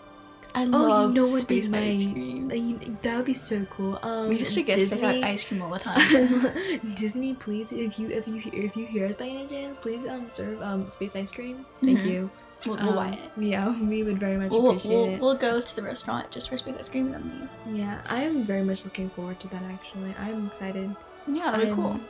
I 0.55 0.62
you 0.64 0.71
love 0.71 1.12
know 1.12 1.23
what 1.23 1.47
they 1.47 1.62
space 1.62 1.73
ice 1.73 2.12
cream. 2.12 2.49
Like, 2.49 3.02
that 3.02 3.17
would 3.17 3.26
be 3.26 3.35
so 3.35 3.64
cool. 3.71 3.99
Um, 4.02 4.28
we 4.28 4.38
used 4.38 4.55
to 4.55 4.62
get 4.62 4.76
Disney, 4.76 4.99
space 4.99 5.25
ice 5.25 5.45
cream 5.45 5.62
all 5.62 5.71
the 5.71 5.78
time. 5.78 6.50
Disney, 6.95 7.35
please, 7.35 7.71
if 7.73 7.99
you 7.99 8.09
if 8.09 8.26
you 8.26 8.40
if 8.52 8.76
you 8.76 8.87
hear 8.87 9.07
us 9.07 9.17
by 9.17 9.26
any 9.26 9.47
chance, 9.47 9.76
please 9.76 10.07
um 10.07 10.28
serve 10.31 10.61
um 10.62 10.88
space 10.88 11.14
ice 11.14 11.31
cream. 11.31 11.64
Thank 11.83 12.00
Mhm. 12.00 12.07
you. 12.11 12.31
we'll, 12.67 12.76
we'll 12.76 12.95
buy 12.95 13.09
Um, 13.09 13.12
it. 13.14 13.31
Yeah, 13.38 13.81
we 13.88 14.02
would 14.02 14.19
very 14.19 14.37
much 14.37 14.50
We'll, 14.50 14.67
appreciate 14.71 14.93
we'll, 14.95 15.09
it. 15.14 15.21
we'll 15.21 15.35
go 15.37 15.61
to 15.61 15.76
the 15.76 15.83
restaurant 15.83 16.31
just 16.31 16.49
for 16.49 16.57
space 16.57 16.75
ice 16.78 16.88
cream 16.88 17.12
and 17.14 17.14
then 17.14 17.49
leave. 17.67 17.76
yeah, 17.81 18.00
I'm 18.11 18.43
very 18.45 18.62
much 18.62 18.85
looking 18.85 19.11
forward 19.11 19.38
to 19.40 19.49
that. 19.49 19.62
Actually, 19.62 20.14
I'm 20.19 20.47
excited. 20.49 20.95
Yeah, 21.26 21.50
that'd 21.52 21.61
be 21.67 21.67
I'm- 21.73 21.76
cool. 21.76 22.00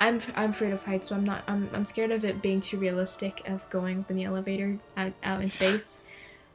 I'm 0.00 0.20
I'm 0.34 0.50
afraid 0.50 0.72
of 0.72 0.82
heights, 0.82 1.08
so 1.10 1.14
I'm 1.14 1.24
not. 1.24 1.44
I'm 1.46 1.70
I'm 1.72 1.86
scared 1.86 2.10
of 2.10 2.24
it 2.24 2.42
being 2.42 2.60
too 2.60 2.76
realistic 2.78 3.48
of 3.48 3.62
going 3.70 4.00
up 4.00 4.10
in 4.10 4.16
the 4.16 4.24
elevator 4.24 4.76
out 4.96 5.12
out 5.22 5.40
in 5.40 5.50
space. 5.50 6.00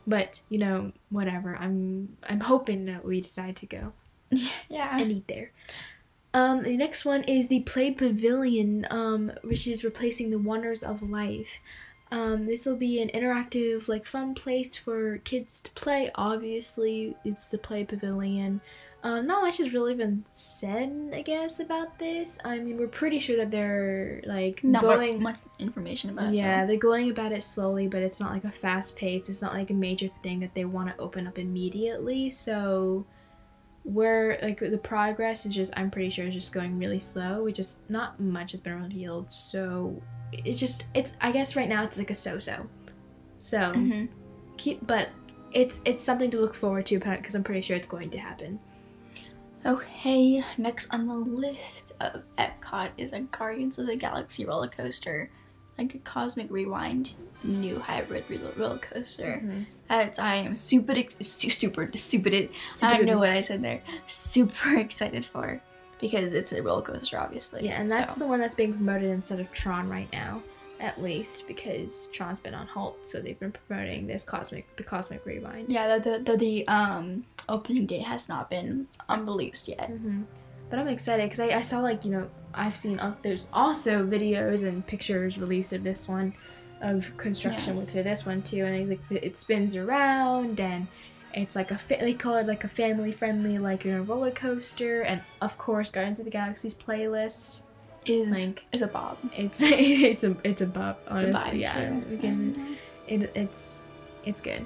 But 0.07 0.41
you 0.49 0.57
know, 0.59 0.91
whatever. 1.09 1.55
I'm 1.55 2.17
I'm 2.27 2.39
hoping 2.39 2.85
that 2.85 3.05
we 3.05 3.21
decide 3.21 3.55
to 3.57 3.65
go 3.65 3.93
Yeah. 4.69 4.97
and 4.99 5.11
eat 5.11 5.27
there. 5.27 5.51
Um, 6.33 6.61
the 6.61 6.77
next 6.77 7.05
one 7.05 7.23
is 7.23 7.47
the 7.47 7.61
Play 7.61 7.91
Pavilion, 7.91 8.85
um, 8.91 9.31
which 9.43 9.65
is 9.65 9.83
replacing 9.83 10.29
the 10.29 10.37
Wonders 10.37 10.83
of 10.83 11.01
Life. 11.01 11.59
Um, 12.11 12.45
this 12.45 12.65
will 12.65 12.75
be 12.75 13.01
an 13.01 13.09
interactive, 13.09 13.87
like, 13.87 14.05
fun 14.05 14.33
place 14.35 14.75
for 14.75 15.17
kids 15.19 15.59
to 15.61 15.71
play. 15.71 16.09
Obviously, 16.15 17.15
it's 17.25 17.47
the 17.49 17.57
Play 17.57 17.83
Pavilion. 17.83 18.61
Um, 19.01 19.27
not 19.27 19.41
much 19.41 19.57
has 19.59 19.71
really 19.71 19.95
been 19.95 20.25
said, 20.33 21.11
I 21.13 21.21
guess, 21.21 21.61
about 21.61 21.97
this. 21.97 22.37
I 22.43 22.59
mean, 22.59 22.77
we're 22.77 22.87
pretty 22.87 23.17
sure 23.19 23.37
that 23.37 23.49
they're 23.49 24.21
like 24.25 24.61
Not 24.61 24.81
going. 24.81 25.23
much, 25.23 25.35
much 25.35 25.39
information 25.57 26.09
about 26.09 26.31
it. 26.31 26.35
Yeah, 26.35 26.63
so. 26.63 26.67
they're 26.67 26.77
going 26.77 27.09
about 27.09 27.31
it 27.31 27.41
slowly, 27.41 27.87
but 27.87 28.01
it's 28.01 28.19
not 28.19 28.33
like 28.33 28.43
a 28.43 28.51
fast 28.51 28.97
pace. 28.97 29.29
It's 29.29 29.41
not 29.41 29.53
like 29.53 29.69
a 29.69 29.73
major 29.73 30.09
thing 30.21 30.41
that 30.41 30.53
they 30.53 30.65
want 30.65 30.89
to 30.89 30.97
open 31.01 31.27
up 31.27 31.39
immediately. 31.39 32.29
So, 32.29 33.05
where 33.83 34.37
like 34.41 34.59
the 34.59 34.77
progress 34.77 35.45
is 35.45 35.55
just, 35.55 35.71
I'm 35.77 35.89
pretty 35.89 36.09
sure 36.09 36.25
it's 36.25 36.35
just 36.35 36.51
going 36.51 36.77
really 36.77 36.99
slow. 36.99 37.43
We 37.43 37.53
just 37.53 37.77
not 37.89 38.19
much 38.19 38.51
has 38.51 38.59
been 38.59 38.81
revealed. 38.81 39.31
So 39.31 40.01
it's 40.33 40.59
just 40.59 40.83
it's 40.93 41.13
I 41.21 41.31
guess 41.31 41.55
right 41.55 41.69
now 41.69 41.83
it's 41.83 41.97
like 41.97 42.11
a 42.11 42.15
so-so. 42.15 42.67
So 43.39 43.57
Mhm. 43.57 44.09
keep, 44.57 44.85
but 44.85 45.07
it's 45.53 45.79
it's 45.85 46.03
something 46.03 46.29
to 46.31 46.39
look 46.39 46.53
forward 46.53 46.85
to 46.87 46.99
because 46.99 47.33
I'm 47.33 47.43
pretty 47.43 47.61
sure 47.61 47.77
it's 47.77 47.87
going 47.87 48.09
to 48.09 48.17
happen. 48.17 48.59
Okay, 49.65 50.43
next 50.57 50.93
on 50.93 51.07
the 51.07 51.13
list 51.13 51.91
of 51.99 52.23
Epcot 52.37 52.91
is 52.97 53.13
a 53.13 53.19
Guardians 53.21 53.77
of 53.77 53.87
the 53.87 53.95
Galaxy 53.95 54.45
roller 54.45 54.69
coaster, 54.69 55.29
like 55.77 55.95
a 55.95 55.99
Cosmic 55.99 56.49
Rewind 56.49 57.13
new 57.43 57.79
hybrid 57.79 58.23
roller 58.57 58.77
coaster. 58.77 59.41
Mhm. 59.43 59.65
That 59.89 60.19
I 60.19 60.35
am 60.37 60.55
super, 60.55 60.93
super, 61.19 61.89
super. 61.95 62.29
I 62.29 62.97
don't 62.97 63.05
know 63.05 63.17
what 63.17 63.31
I 63.31 63.41
said 63.41 63.61
there. 63.61 63.81
Super 64.05 64.77
excited 64.77 65.25
for 65.25 65.61
because 65.99 66.31
it's 66.33 66.53
a 66.53 66.63
roller 66.63 66.81
coaster, 66.81 67.19
obviously. 67.19 67.65
Yeah, 67.65 67.81
and 67.81 67.91
that's 67.91 68.15
so. 68.15 68.19
the 68.19 68.27
one 68.27 68.39
that's 68.39 68.55
being 68.55 68.73
promoted 68.73 69.09
instead 69.09 69.39
of 69.39 69.51
Tron 69.51 69.89
right 69.89 70.11
now, 70.13 70.41
at 70.79 71.01
least 71.01 71.47
because 71.47 72.07
Tron's 72.13 72.39
been 72.39 72.53
on 72.53 72.67
halt, 72.67 73.05
so 73.05 73.19
they've 73.19 73.39
been 73.39 73.51
promoting 73.67 74.07
this 74.07 74.23
cosmic, 74.23 74.73
the 74.77 74.83
Cosmic 74.83 75.25
Rewind. 75.25 75.71
yeah. 75.71 75.97
The, 75.97 76.09
the 76.11 76.19
the 76.31 76.37
the 76.37 76.67
um 76.67 77.25
opening 77.49 77.85
date 77.85 78.03
has 78.03 78.29
not 78.29 78.49
been 78.49 78.87
um, 79.09 79.25
released 79.25 79.67
yet. 79.67 79.89
hmm 79.89 80.21
But 80.69 80.79
I'm 80.79 80.87
excited 80.87 81.25
because 81.29 81.39
I, 81.39 81.57
I 81.57 81.61
saw 81.61 81.79
like 81.81 82.05
you 82.05 82.11
know 82.11 82.29
I've 82.53 82.75
seen 82.77 82.99
uh, 82.99 83.15
there's 83.21 83.47
also 83.51 84.05
videos 84.05 84.67
and 84.67 84.85
pictures 84.85 85.37
released 85.37 85.73
of 85.73 85.83
this 85.83 86.07
one, 86.07 86.33
of 86.81 87.15
construction 87.17 87.75
Yes. 87.75 87.93
with 87.93 88.03
this 88.03 88.25
one 88.25 88.41
too, 88.41 88.63
and 88.65 88.89
like 88.89 88.99
it 89.09 89.37
spins 89.37 89.75
around 89.75 90.59
and. 90.59 90.87
It's 91.31 91.55
like 91.55 91.69
a 91.69 91.77
fa- 91.77 91.97
they 91.99 92.15
call 92.15 92.37
it 92.37 92.47
like 92.47 92.63
a 92.63 92.67
family 92.67 93.11
friendly 93.11 93.59
like 93.59 93.85
you 93.85 93.91
know 93.93 94.01
roller 94.01 94.31
coaster 94.31 95.03
and 95.03 95.21
of 95.43 95.59
course 95.59 95.91
Guardians 95.91 96.17
of 96.17 96.25
the 96.25 96.31
Galaxy's 96.31 96.73
playlist 96.73 97.61
Is 98.05 98.45
Like- 98.45 98.63
is 98.71 98.81
a 98.81 98.87
bob. 98.87 99.17
it's 99.33 99.59
it's 99.63 100.23
a 100.23 100.35
it's 100.43 100.61
a 100.61 100.65
It's 100.65 101.07
honestly 101.07 101.29
a 101.29 101.33
vibe 101.33 101.59
yeah 101.59 101.99
too. 102.07 102.17
can 102.17 102.77
it, 103.07 103.31
it's 103.35 103.81
it's 104.25 104.41
good 104.41 104.65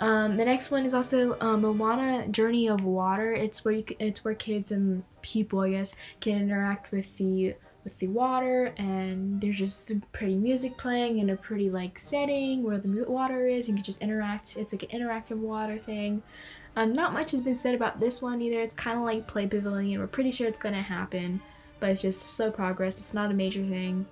um, 0.00 0.36
the 0.36 0.44
next 0.44 0.72
one 0.72 0.84
is 0.84 0.92
also 0.92 1.36
um, 1.40 1.60
Moana 1.62 2.26
Journey 2.28 2.68
of 2.68 2.82
Water. 2.84 3.32
It's 3.32 3.64
where 3.64 3.74
you 3.74 3.84
it's 4.00 4.24
where 4.24 4.34
kids 4.34 4.72
and 4.72 5.04
people 5.22 5.60
I 5.60 5.70
guess 5.70 5.94
can 6.20 6.36
interact 6.42 6.90
with 6.90 7.16
the 7.16 7.54
with 7.84 7.96
the 8.00 8.08
water 8.08 8.74
and 8.76 9.40
there's 9.40 9.56
just 9.56 9.86
some 9.88 10.02
pretty 10.12 10.34
music 10.34 10.76
playing 10.78 11.20
in 11.20 11.30
a 11.30 11.36
pretty 11.36 11.70
like 11.70 11.96
setting 11.98 12.64
where 12.64 12.78
the 12.78 13.04
water 13.06 13.46
is. 13.46 13.68
You 13.68 13.74
can 13.74 13.84
just 13.84 14.02
interact. 14.02 14.56
It's 14.56 14.72
like 14.72 14.82
an 14.92 15.00
interactive 15.00 15.36
water 15.38 15.78
thing. 15.78 16.22
Um, 16.74 16.92
not 16.92 17.12
much 17.12 17.30
has 17.30 17.40
been 17.40 17.54
said 17.56 17.76
about 17.76 18.00
this 18.00 18.20
one 18.20 18.42
either. 18.42 18.60
It's 18.60 18.74
kind 18.74 18.98
of 18.98 19.04
like 19.04 19.28
Play 19.28 19.46
Pavilion. 19.46 20.00
We're 20.00 20.08
pretty 20.08 20.32
sure 20.32 20.48
it's 20.48 20.58
gonna 20.58 20.82
happen, 20.82 21.40
but 21.84 21.90
it's 21.90 22.00
just 22.00 22.24
slow 22.26 22.50
progress. 22.50 22.94
It's 22.94 23.12
not 23.12 23.30
a 23.30 23.34
major 23.34 23.60
thing 23.62 24.06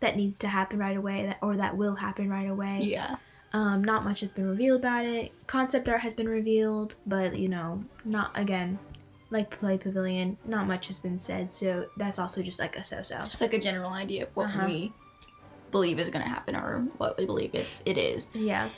that 0.00 0.16
needs 0.16 0.36
to 0.38 0.48
happen 0.48 0.76
right 0.80 0.96
away, 0.96 1.24
that 1.26 1.38
or 1.40 1.56
that 1.56 1.76
will 1.76 1.94
happen 1.94 2.28
right 2.28 2.50
away. 2.50 2.80
Yeah. 2.82 3.14
Um, 3.52 3.84
not 3.84 4.02
much 4.04 4.18
has 4.20 4.32
been 4.32 4.48
revealed 4.48 4.80
about 4.80 5.04
it. 5.04 5.30
Concept 5.46 5.88
art 5.88 6.00
has 6.00 6.14
been 6.14 6.28
revealed, 6.28 6.96
but 7.06 7.38
you 7.38 7.48
know, 7.48 7.84
not 8.04 8.36
again, 8.36 8.76
like 9.30 9.56
Play 9.56 9.78
Pavilion, 9.78 10.36
not 10.44 10.66
much 10.66 10.88
has 10.88 10.98
been 10.98 11.16
said. 11.16 11.52
So 11.52 11.86
that's 11.96 12.18
also 12.18 12.42
just 12.42 12.58
like 12.58 12.74
a 12.74 12.82
so-so. 12.82 13.18
Just 13.18 13.40
like 13.40 13.54
a 13.54 13.60
general 13.60 13.92
idea 13.92 14.24
of 14.24 14.30
what 14.34 14.46
Uh-huh. 14.46 14.66
we 14.66 14.92
believe 15.70 16.00
is 16.00 16.10
going 16.10 16.24
to 16.24 16.28
happen 16.28 16.56
or 16.56 16.88
what 16.98 17.16
we 17.18 17.24
believe 17.24 17.54
it's, 17.54 17.84
it 17.86 17.98
is. 17.98 18.30
Yeah. 18.34 18.68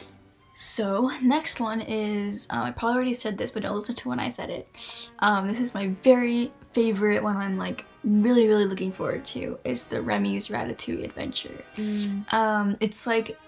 So, 0.54 1.10
next 1.22 1.60
one 1.60 1.80
is 1.80 2.46
um, 2.50 2.60
I 2.64 2.72
probably 2.72 2.96
already 2.96 3.14
said 3.14 3.38
this, 3.38 3.50
but 3.50 3.62
don't 3.62 3.74
listen 3.74 3.94
to 3.94 4.10
when 4.10 4.20
I 4.20 4.28
said 4.28 4.50
it. 4.50 4.68
Um, 5.20 5.48
this 5.48 5.60
is 5.60 5.72
my 5.72 5.88
very 6.02 6.52
favorite 6.74 7.22
one 7.22 7.38
I'm 7.38 7.56
like 7.56 7.86
really, 8.04 8.48
really 8.48 8.66
looking 8.66 8.92
forward 8.92 9.24
to 9.26 9.58
is 9.64 9.84
the 9.84 10.02
Remy's 10.02 10.48
Ratatouille 10.48 11.04
Adventure. 11.04 11.64
Um, 12.30 12.76
it's 12.80 13.06
like, 13.06 13.38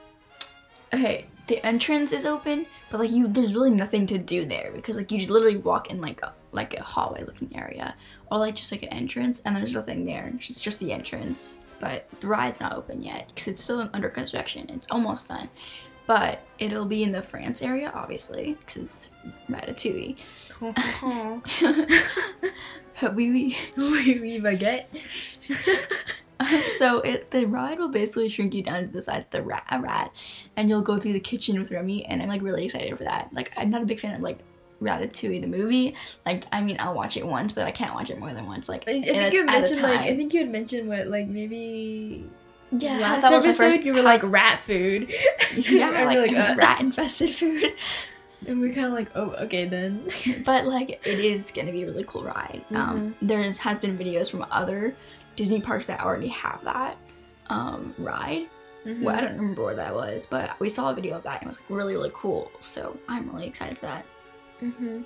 okay, 0.92 1.26
the 1.46 1.64
entrance 1.64 2.12
is 2.12 2.24
open, 2.24 2.66
but 2.90 3.00
like 3.00 3.10
you, 3.10 3.28
there's 3.28 3.54
really 3.54 3.70
nothing 3.70 4.06
to 4.06 4.18
do 4.18 4.44
there 4.44 4.70
because 4.74 4.96
like 4.96 5.10
you 5.12 5.26
literally 5.26 5.56
walk 5.56 5.90
in 5.90 6.00
like 6.00 6.22
a 6.22 6.32
like 6.52 6.78
a 6.78 6.82
hallway 6.82 7.24
looking 7.24 7.50
area, 7.56 7.94
or 8.30 8.38
like 8.38 8.54
just 8.54 8.70
like 8.70 8.84
an 8.84 8.90
entrance, 8.90 9.40
and 9.44 9.56
there's 9.56 9.72
nothing 9.72 10.04
there. 10.04 10.30
It's 10.34 10.46
just, 10.46 10.62
just 10.62 10.80
the 10.80 10.92
entrance, 10.92 11.58
but 11.80 12.08
the 12.20 12.28
ride's 12.28 12.60
not 12.60 12.74
open 12.74 13.02
yet 13.02 13.28
because 13.28 13.48
it's 13.48 13.60
still 13.60 13.90
under 13.92 14.08
construction. 14.08 14.70
It's 14.70 14.86
almost 14.90 15.28
done, 15.28 15.48
but 16.06 16.40
it'll 16.58 16.84
be 16.84 17.02
in 17.02 17.12
the 17.12 17.22
France 17.22 17.62
area, 17.62 17.90
obviously, 17.94 18.54
because 18.54 18.84
it's 18.84 19.08
Ratatouille. 19.50 20.18
we, 23.14 23.30
we 23.30 23.56
we, 23.76 24.20
we 24.20 24.40
baguette. 24.40 24.84
so 26.78 27.00
it 27.00 27.30
the 27.30 27.46
ride 27.46 27.78
will 27.78 27.88
basically 27.88 28.28
shrink 28.28 28.54
you 28.54 28.62
down 28.62 28.82
to 28.82 28.88
the 28.88 29.02
size 29.02 29.24
of 29.24 29.30
the 29.30 29.42
rat, 29.42 29.64
a 29.70 29.80
rat, 29.80 30.12
and 30.56 30.68
you'll 30.68 30.82
go 30.82 30.98
through 30.98 31.12
the 31.12 31.20
kitchen 31.20 31.58
with 31.58 31.70
Remy, 31.70 32.04
and 32.06 32.22
I'm 32.22 32.28
like 32.28 32.42
really 32.42 32.64
excited 32.64 32.96
for 32.96 33.04
that. 33.04 33.32
Like 33.32 33.52
I'm 33.56 33.70
not 33.70 33.82
a 33.82 33.86
big 33.86 34.00
fan 34.00 34.14
of 34.14 34.20
like 34.20 34.38
Ratatouille 34.82 35.40
the 35.40 35.46
movie. 35.46 35.94
Like 36.26 36.44
I 36.52 36.60
mean 36.60 36.76
I'll 36.78 36.94
watch 36.94 37.16
it 37.16 37.26
once, 37.26 37.52
but 37.52 37.64
I 37.64 37.70
can't 37.70 37.94
watch 37.94 38.10
it 38.10 38.18
more 38.18 38.32
than 38.32 38.46
once. 38.46 38.68
Like 38.68 38.84
I, 38.88 38.92
I 38.92 39.02
think 39.02 39.32
you 39.32 39.40
had 39.40 39.46
mentioned 39.46 39.82
like 39.82 40.00
I 40.00 40.16
think 40.16 40.34
you 40.34 40.40
had 40.40 40.50
mentioned 40.50 40.88
what 40.88 41.08
like 41.08 41.28
maybe 41.28 42.28
yeah, 42.80 42.98
last 42.98 43.22
that 43.22 43.32
was 43.32 43.44
my 43.46 43.52
first- 43.52 43.84
you 43.84 43.94
were 43.94 44.02
like 44.02 44.22
rat 44.24 44.60
food. 44.66 45.12
yeah, 45.54 45.90
And 45.94 46.06
like, 46.06 46.32
uh, 46.32 46.54
rat 46.56 46.80
infested 46.80 47.34
food. 47.34 47.72
and 48.46 48.60
we're 48.60 48.72
kind 48.72 48.86
of 48.86 48.92
like 48.92 49.10
oh 49.14 49.30
okay 49.44 49.66
then. 49.66 50.06
but 50.44 50.66
like 50.66 51.00
it 51.04 51.18
is 51.18 51.50
gonna 51.50 51.72
be 51.72 51.82
a 51.82 51.86
really 51.86 52.04
cool 52.04 52.24
ride. 52.24 52.62
Um, 52.74 52.76
Mm-hmm. 53.14 53.26
there's 53.26 53.58
has 53.58 53.78
been 53.78 53.96
videos 53.98 54.30
from 54.30 54.44
other 54.50 54.94
Disney 55.36 55.60
parks 55.60 55.86
that 55.86 56.00
already 56.00 56.28
have 56.28 56.62
that 56.64 56.96
um, 57.48 57.94
ride. 57.98 58.48
Well, 58.84 59.14
I 59.16 59.20
Mm-hmm. 59.20 59.24
don't 59.26 59.36
remember 59.38 59.64
where 59.64 59.74
that 59.76 59.94
was, 59.94 60.26
but 60.26 60.60
we 60.60 60.68
saw 60.68 60.90
a 60.90 60.94
video 60.94 61.16
of 61.16 61.22
that 61.22 61.40
and 61.40 61.44
it 61.44 61.48
was 61.48 61.58
like 61.58 61.70
really 61.70 61.94
really 61.94 62.10
cool. 62.14 62.50
So 62.60 62.98
I'm 63.08 63.30
really 63.32 63.46
excited 63.46 63.78
for 63.78 63.86
that. 63.86 64.04
hmm 64.60 65.02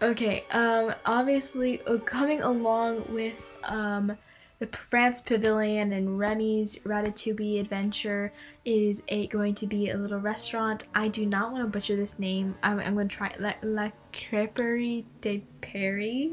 Okay, 0.00 0.44
um, 0.52 0.94
obviously, 1.06 1.82
uh, 1.82 1.98
coming 1.98 2.40
along 2.40 3.04
with 3.12 3.34
um, 3.64 4.16
the 4.58 4.68
France 4.90 5.20
Pavilion 5.20 5.92
and 5.92 6.18
Remy's 6.18 6.76
Ratatouille 6.76 7.60
Adventure 7.60 8.32
is 8.64 9.02
a 9.08 9.28
going 9.28 9.54
to 9.56 9.66
be 9.66 9.90
a 9.90 9.96
little 9.96 10.18
restaurant. 10.18 10.84
I 10.94 11.08
do 11.08 11.26
not 11.26 11.52
want 11.52 11.64
to 11.64 11.68
butcher 11.68 11.94
this 11.94 12.18
name. 12.18 12.56
I'm, 12.62 12.80
I'm 12.80 12.94
going 12.94 13.08
to 13.08 13.16
try 13.16 13.32
La, 13.38 13.54
La 13.62 13.90
Crêperie 14.12 15.04
de 15.20 15.44
Paris. 15.60 16.32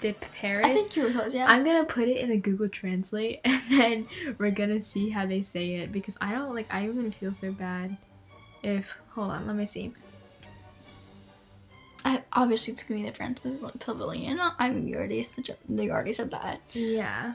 De 0.00 0.12
Paris. 0.12 0.64
I 0.66 0.74
think 0.74 0.96
you 0.96 1.04
were 1.04 1.12
close, 1.12 1.32
yeah. 1.32 1.46
I'm 1.48 1.62
gonna 1.62 1.84
put 1.84 2.08
it 2.08 2.16
in 2.16 2.30
the 2.30 2.36
Google 2.36 2.68
Translate 2.68 3.40
and 3.44 3.62
then 3.70 4.08
we're 4.36 4.50
gonna 4.50 4.80
see 4.80 5.08
how 5.10 5.26
they 5.26 5.42
say 5.42 5.76
it 5.76 5.92
because 5.92 6.16
I 6.20 6.32
don't 6.32 6.52
like 6.52 6.66
I'm 6.74 6.96
gonna 6.96 7.12
feel 7.12 7.32
so 7.32 7.52
bad 7.52 7.96
if 8.64 8.96
hold 9.10 9.30
on, 9.30 9.46
let 9.46 9.54
me 9.54 9.64
see. 9.64 9.92
I, 12.04 12.22
obviously, 12.32 12.72
it's 12.72 12.82
gonna 12.82 13.00
be 13.00 13.08
the 13.08 13.14
France 13.14 13.38
Pavilion. 13.78 14.40
I 14.40 14.70
mean, 14.70 14.88
you 14.88 14.96
already 14.96 15.22
said 15.22 15.56
you 15.68 15.90
already 15.92 16.12
said 16.12 16.32
that. 16.32 16.60
Yeah. 16.72 17.34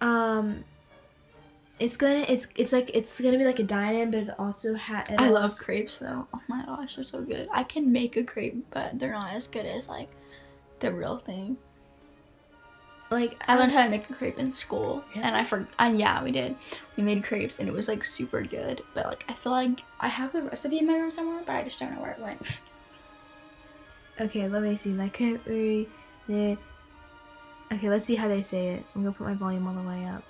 Um 0.00 0.64
it's 1.78 1.96
gonna 1.96 2.24
it's 2.28 2.48
it's 2.56 2.72
like 2.72 2.90
it's 2.94 3.20
gonna 3.20 3.38
be 3.38 3.44
like 3.44 3.58
a 3.58 3.62
dine-in 3.62 4.10
but 4.10 4.20
it 4.20 4.34
also 4.38 4.74
has 4.74 5.06
I 5.18 5.28
love 5.28 5.56
crepes 5.58 5.98
though. 5.98 6.26
Oh 6.32 6.40
my 6.48 6.64
gosh, 6.64 6.96
they're 6.96 7.04
so 7.04 7.20
good. 7.20 7.48
I 7.52 7.64
can 7.64 7.92
make 7.92 8.16
a 8.16 8.24
crepe, 8.24 8.64
but 8.70 8.98
they're 8.98 9.12
not 9.12 9.32
as 9.32 9.46
good 9.46 9.66
as 9.66 9.88
like 9.88 10.08
the 10.80 10.92
real 10.92 11.18
thing. 11.18 11.56
like 13.10 13.42
I 13.46 13.56
learned 13.56 13.72
how 13.72 13.84
to 13.84 13.90
make 13.90 14.08
a 14.10 14.14
crepe 14.14 14.38
in 14.38 14.52
school, 14.52 15.04
and 15.14 15.36
I 15.36 15.44
for 15.44 15.66
and 15.78 15.98
yeah, 15.98 16.22
we 16.22 16.32
did. 16.32 16.56
We 16.96 17.02
made 17.02 17.24
crepes, 17.24 17.58
and 17.58 17.68
it 17.68 17.72
was 17.72 17.88
like 17.88 18.04
super 18.04 18.42
good. 18.42 18.82
But 18.94 19.06
like, 19.06 19.24
I 19.28 19.34
feel 19.34 19.52
like 19.52 19.82
I 20.00 20.08
have 20.08 20.32
the 20.32 20.42
recipe 20.42 20.78
in 20.78 20.86
my 20.86 20.94
room 20.94 21.10
somewhere, 21.10 21.42
but 21.46 21.54
I 21.54 21.62
just 21.62 21.78
don't 21.78 21.94
know 21.94 22.00
where 22.00 22.12
it 22.12 22.20
went. 22.20 22.60
Okay, 24.20 24.48
let 24.48 24.62
me 24.62 24.76
see. 24.76 24.90
Crêperie 24.90 25.86
de 26.26 26.56
Okay, 27.72 27.88
let's 27.90 28.04
see 28.04 28.14
how 28.14 28.28
they 28.28 28.42
say 28.42 28.68
it. 28.74 28.84
I'm 28.94 29.02
gonna 29.02 29.12
put 29.14 29.26
my 29.26 29.34
volume 29.34 29.66
all 29.66 29.74
the 29.74 29.82
way 29.88 30.04
up. 30.06 30.22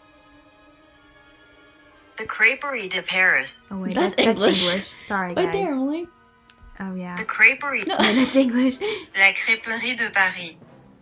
The 2.16 2.24
Crêperie 2.24 2.88
de 2.88 3.02
Paris. 3.02 3.68
Oh 3.70 3.80
wait, 3.82 3.94
That's 3.94 4.14
that- 4.14 4.22
English. 4.22 4.62
That's 4.64 4.70
English. 4.72 4.86
Sorry, 4.96 5.34
Right 5.34 5.52
guys. 5.52 5.66
there, 5.66 5.74
only. 5.74 6.08
Oh 6.80 6.94
yeah. 6.94 7.16
The 7.16 7.24
Crêperie. 7.24 7.86
No. 7.86 7.96
Yeah, 7.98 8.12
that's 8.14 8.36
English. 8.36 8.78
La 9.16 9.32
Crêperie 9.32 9.96
de 9.96 10.10
Paris. 10.10 10.56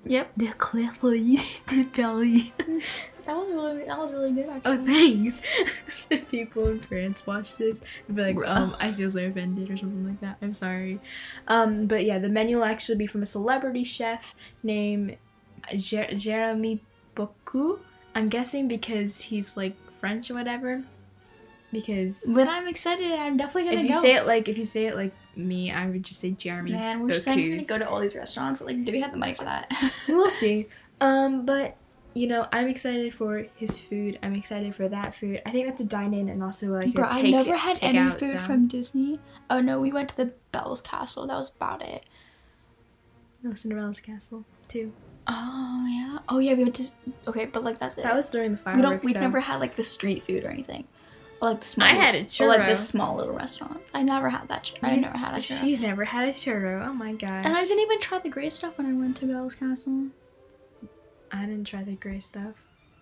Yep. 0.06 0.32
The 0.36 0.46
crêperie 0.48 1.58
de 1.66 1.84
Paris. 1.84 2.52
That 3.26 3.36
was 3.38 3.48
really 3.48 3.84
that 3.86 3.96
was 3.98 4.12
really 4.12 4.32
good 4.32 4.50
actually. 4.50 4.76
Oh, 4.76 4.84
thanks. 4.84 5.40
the 6.10 6.18
people 6.18 6.68
in 6.68 6.78
France 6.78 7.26
watch 7.26 7.56
this 7.56 7.80
and 8.06 8.16
be 8.16 8.22
like, 8.22 8.36
Bruh. 8.36 8.46
um, 8.54 8.76
I 8.78 8.92
feel 8.92 9.10
so 9.10 9.20
offended 9.20 9.70
or 9.70 9.78
something 9.78 10.06
like 10.06 10.20
that. 10.20 10.36
I'm 10.42 10.52
sorry. 10.52 11.00
Um, 11.48 11.86
but 11.86 12.04
yeah, 12.04 12.18
the 12.18 12.28
menu 12.28 12.56
will 12.58 12.66
actually 12.66 12.98
be 12.98 13.06
from 13.06 13.22
a 13.22 13.26
celebrity 13.26 13.82
chef 13.82 14.34
named 14.62 15.16
Jer- 15.76 16.14
Jeremy 16.16 16.80
Boku. 17.16 17.78
I'm 18.14 18.28
guessing 18.28 18.68
because 18.68 19.20
he's 19.20 19.56
like 19.56 19.74
French 19.92 20.30
or 20.30 20.34
whatever. 20.34 20.82
Because 21.72 22.24
But 22.32 22.46
I'm 22.46 22.68
excited. 22.68 23.10
I'm 23.12 23.36
definitely 23.36 23.64
gonna 23.70 23.82
if 23.82 23.86
you 23.88 23.92
go. 23.94 24.02
say 24.02 24.14
it 24.14 24.26
like 24.26 24.48
if 24.48 24.56
you 24.56 24.64
say 24.64 24.86
it 24.86 24.94
like 24.94 25.12
me, 25.36 25.72
I 25.72 25.88
would 25.88 26.04
just 26.04 26.20
say 26.20 26.30
Jeremy. 26.30 26.72
Man, 26.72 27.00
we're 27.00 27.08
we're 27.08 27.24
gonna 27.24 27.64
go 27.64 27.78
to 27.78 27.88
all 27.88 28.00
these 28.00 28.14
restaurants. 28.14 28.60
Like, 28.60 28.84
do 28.84 28.92
we 28.92 29.00
have 29.00 29.10
the 29.10 29.18
money 29.18 29.34
for 29.34 29.44
that? 29.44 29.72
we'll 30.08 30.30
see. 30.30 30.68
Um, 31.00 31.44
but 31.44 31.76
you 32.14 32.28
know, 32.28 32.46
I'm 32.52 32.68
excited 32.68 33.12
for 33.12 33.44
his 33.56 33.80
food. 33.80 34.20
I'm 34.22 34.34
excited 34.36 34.72
for 34.76 34.88
that 34.88 35.16
food. 35.16 35.42
I 35.44 35.50
think 35.50 35.66
that's 35.66 35.80
a 35.80 35.84
dine-in 35.84 36.28
and 36.28 36.44
also 36.44 36.68
like 36.68 36.94
Bro, 36.94 37.06
a 37.06 37.08
I 37.08 37.10
take. 37.22 37.24
I 37.34 37.38
never 37.38 37.56
had 37.56 37.80
any 37.82 37.98
out, 37.98 38.20
food 38.20 38.38
so- 38.38 38.46
from 38.46 38.68
Disney. 38.68 39.18
Oh 39.50 39.58
no, 39.60 39.80
we 39.80 39.90
went 39.90 40.10
to 40.10 40.16
the 40.16 40.32
Belle's 40.52 40.80
Castle. 40.80 41.26
That 41.26 41.34
was 41.36 41.50
about 41.56 41.82
it. 41.82 42.04
No, 43.42 43.52
Cinderella's 43.54 43.98
Castle 44.00 44.44
too. 44.68 44.92
Oh 45.26 45.86
yeah. 45.88 46.18
Oh 46.28 46.38
yeah, 46.38 46.54
we 46.54 46.62
went 46.64 46.74
to. 46.76 46.84
Okay, 47.28 47.46
but 47.46 47.64
like 47.64 47.78
that's 47.78 47.96
it. 47.98 48.02
That 48.04 48.14
was 48.14 48.28
during 48.28 48.52
the 48.52 48.58
fireworks. 48.58 48.82
we 48.84 48.90
don't. 48.90 49.04
We've 49.04 49.14
so- 49.14 49.20
never 49.20 49.40
had 49.40 49.60
like 49.60 49.76
the 49.76 49.84
street 49.84 50.22
food 50.24 50.44
or 50.44 50.48
anything, 50.48 50.84
or 51.40 51.50
like 51.50 51.60
the 51.60 51.66
small. 51.66 51.88
I 51.88 51.92
had 51.92 52.14
a 52.14 52.24
churro. 52.24 52.42
Or 52.42 52.48
like 52.48 52.68
the 52.68 52.76
small 52.76 53.16
little 53.16 53.34
restaurants. 53.34 53.90
I 53.94 54.02
never 54.02 54.28
had 54.28 54.48
that. 54.48 54.64
Chur- 54.64 54.76
I 54.82 54.96
never 54.96 55.16
had 55.16 55.34
a 55.34 55.40
churro. 55.40 55.60
She's 55.60 55.80
never 55.80 56.04
had 56.04 56.28
a 56.28 56.32
churro. 56.32 56.86
Oh 56.86 56.92
my 56.92 57.12
gosh. 57.12 57.30
And 57.44 57.56
I 57.56 57.62
didn't 57.62 57.80
even 57.80 58.00
try 58.00 58.18
the 58.18 58.28
gray 58.28 58.50
stuff 58.50 58.76
when 58.78 58.86
I 58.86 58.92
went 58.92 59.16
to 59.18 59.26
Belle's 59.26 59.54
Castle. 59.54 60.06
I 61.32 61.40
didn't 61.46 61.64
try 61.64 61.82
the 61.82 61.92
gray 61.96 62.20
stuff. 62.20 62.54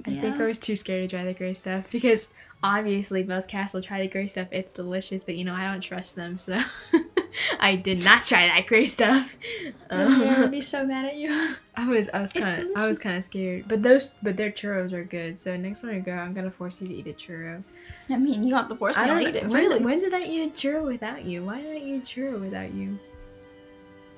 I 0.06 0.10
Yeah. 0.10 0.20
think 0.22 0.40
I 0.40 0.46
was 0.46 0.58
too 0.58 0.74
scared 0.74 1.08
to 1.10 1.16
try 1.16 1.24
the 1.24 1.34
gray 1.34 1.54
stuff 1.54 1.90
because 1.90 2.28
obviously 2.62 3.22
Belle's 3.22 3.46
Castle 3.46 3.82
try 3.82 4.00
the 4.00 4.08
gray 4.08 4.26
stuff. 4.26 4.48
It's 4.50 4.72
delicious, 4.72 5.22
but 5.22 5.34
you 5.36 5.44
know 5.44 5.54
I 5.54 5.64
don't 5.70 5.80
trust 5.80 6.16
them, 6.16 6.38
so 6.38 6.58
I 7.60 7.76
did 7.76 8.02
not 8.04 8.24
try 8.24 8.46
that 8.48 8.66
gray 8.66 8.86
stuff. 8.86 9.34
No, 9.90 10.06
Um, 10.06 10.22
I'd 10.44 10.50
be 10.50 10.60
so 10.62 10.86
mad 10.86 11.04
at 11.04 11.16
you. 11.16 11.54
I 11.76 11.86
was 11.86 12.08
I 12.14 12.20
was 12.22 12.32
kind 12.32 12.62
of 12.62 12.68
I 12.76 12.86
was 12.86 12.98
kind 12.98 13.16
of 13.18 13.24
scared, 13.24 13.66
but 13.68 13.82
those 13.82 14.12
but 14.22 14.36
their 14.38 14.50
churros 14.50 14.92
are 14.92 15.04
good. 15.04 15.38
So 15.38 15.54
next 15.56 15.82
time 15.82 15.90
I 15.90 15.98
go, 15.98 16.12
I'm 16.12 16.32
gonna 16.32 16.50
force 16.50 16.80
you 16.80 16.88
to 16.88 16.94
eat 16.94 17.06
a 17.06 17.12
churro. 17.12 17.62
I 18.08 18.16
mean, 18.16 18.42
you 18.42 18.50
don't 18.50 18.60
have 18.60 18.68
to 18.68 18.74
force 18.76 18.96
me 18.96 19.02
I 19.02 19.06
to 19.06 19.12
don't 19.12 19.22
eat 19.22 19.36
it. 19.36 19.42
when, 19.48 19.52
Really? 19.52 19.80
when 19.84 19.98
did 20.00 20.14
I 20.14 20.22
eat 20.22 20.46
a 20.48 20.50
churro 20.50 20.84
without 20.86 21.24
you? 21.24 21.44
Why 21.44 21.60
did 21.60 21.72
I 21.72 21.76
eat 21.78 21.96
a 21.96 22.00
churro 22.00 22.40
without 22.40 22.72
you? 22.72 22.98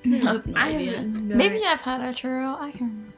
I 0.05 0.07
have 0.17 0.45
no 0.45 0.59
I 0.59 0.67
idea. 0.69 1.01
no 1.01 1.35
Maybe. 1.35 1.63
I've 1.65 1.81
had 1.81 1.99
a 2.01 2.13
churro. 2.13 2.55
I 2.59 2.71
can't 2.71 2.81
remember. 2.81 3.13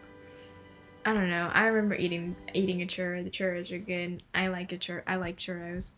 I 1.05 1.13
don't 1.13 1.29
know. 1.29 1.49
I 1.53 1.65
remember 1.67 1.95
eating 1.95 2.35
eating 2.53 2.81
a 2.81 2.85
churro. 2.85 3.23
The 3.23 3.29
churros 3.29 3.71
are 3.71 3.77
good. 3.77 4.23
I 4.33 4.47
like 4.47 4.71
a 4.71 4.77
churro. 4.77 5.03
I 5.07 5.15
like 5.17 5.37
churros. 5.37 5.91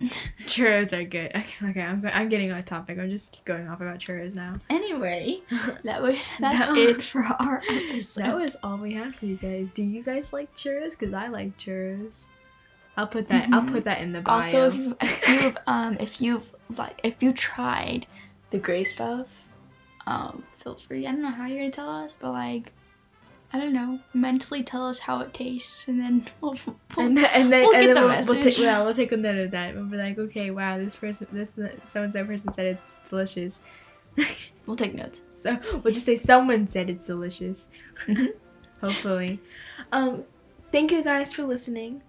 churros 0.46 0.92
are 0.92 1.04
good. 1.04 1.30
Okay, 1.34 1.66
okay 1.70 1.80
I'm, 1.82 2.04
I'm 2.12 2.28
getting 2.28 2.52
off 2.52 2.64
topic. 2.64 2.98
I'm 2.98 3.10
just 3.10 3.40
going 3.44 3.68
off 3.68 3.80
about 3.80 3.98
churros 3.98 4.34
now. 4.34 4.60
Anyway, 4.70 5.40
that 5.84 6.00
was 6.02 6.28
that's 6.40 6.66
That- 6.66 6.76
it 6.76 7.04
for 7.04 7.22
our 7.24 7.62
episode. 7.68 8.22
That 8.22 8.36
was 8.36 8.56
all 8.62 8.76
we 8.78 8.94
had 8.94 9.14
for 9.14 9.26
you 9.26 9.36
guys. 9.36 9.70
Do 9.70 9.82
you 9.82 10.02
guys 10.02 10.32
like 10.32 10.54
churros? 10.54 10.98
Cause 10.98 11.12
I 11.12 11.28
like 11.28 11.56
churros. 11.58 12.26
I'll 12.96 13.06
put 13.06 13.28
that. 13.28 13.48
I'll 13.52 13.62
Mhm. 13.62 13.72
put 13.72 13.84
that 13.84 14.02
in 14.02 14.12
the 14.12 14.20
bio. 14.20 14.36
also, 14.36 14.68
if 14.68 14.74
you 14.74 14.96
if 15.00 15.28
you've 15.28 15.56
um 15.66 15.96
if 16.00 16.20
you've 16.20 16.54
like 16.76 17.00
if 17.04 17.14
you 17.22 17.32
tried 17.32 18.06
the 18.50 18.58
gray 18.58 18.82
stuff, 18.84 19.44
um, 20.06 20.42
feel 20.58 20.74
free. 20.74 21.06
I 21.06 21.12
don't 21.12 21.22
know 21.22 21.30
how 21.30 21.46
you're 21.46 21.58
gonna 21.60 21.70
tell 21.70 21.88
us, 21.90 22.16
but 22.20 22.32
like, 22.32 22.72
I 23.52 23.58
don't 23.58 23.72
know, 23.72 23.98
mentally 24.12 24.62
tell 24.62 24.86
us 24.86 24.98
how 24.98 25.20
it 25.20 25.32
tastes, 25.32 25.88
and 25.88 25.98
then 25.98 26.28
we'll. 26.40 26.56
we'll 26.96 27.06
and 27.06 27.16
then, 27.16 27.24
and 27.32 27.52
then, 27.52 27.62
We'll 27.64 27.74
and 27.74 27.80
get 27.86 27.86
then 27.86 27.94
the 27.94 28.00
we'll, 28.02 28.08
we'll 28.26 28.34
message. 28.36 28.56
take 28.56 28.58
yeah 28.58 28.82
we'll 28.82 28.94
take 28.94 29.12
a 29.12 29.16
note 29.16 29.38
of 29.38 29.50
that. 29.52 29.74
We'll 29.74 29.84
be 29.84 29.96
like, 29.96 30.18
okay, 30.18 30.50
wow, 30.50 30.76
this 30.78 30.94
person, 30.96 31.26
this 31.32 31.52
so 31.86 32.02
and 32.02 32.12
so 32.12 32.24
person 32.24 32.52
said 32.52 32.66
it's 32.78 33.00
delicious. 33.08 33.62
we'll 34.66 34.76
take 34.76 34.94
notes. 34.94 35.22
So 35.30 35.56
we'll 35.82 35.94
just 35.94 36.04
say 36.06 36.16
someone 36.16 36.66
said 36.68 36.90
it's 36.90 37.06
delicious. 37.06 37.68
Mhm. 38.06 38.28
Hopefully. 38.82 39.40
Um, 39.92 40.24
thank 40.70 40.92
you 40.92 41.02
guys 41.02 41.32
for 41.32 41.42
listening. 41.44 42.02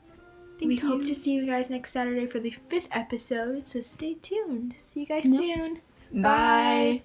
Thank 0.59 0.67
we 0.69 0.75
you. 0.77 0.87
hope 0.87 1.03
to 1.05 1.15
see 1.15 1.31
you 1.31 1.45
guys 1.45 1.69
next 1.69 1.91
Saturday 1.91 2.25
for 2.25 2.39
the 2.39 2.51
fifth 2.67 2.89
episode. 2.91 3.67
So 3.67 3.79
stay 3.81 4.15
tuned. 4.15 4.75
See 4.77 4.99
you 5.01 5.05
guys 5.05 5.25
Yep. 5.25 5.81
soon. 6.11 6.21
Bye. 6.21 7.01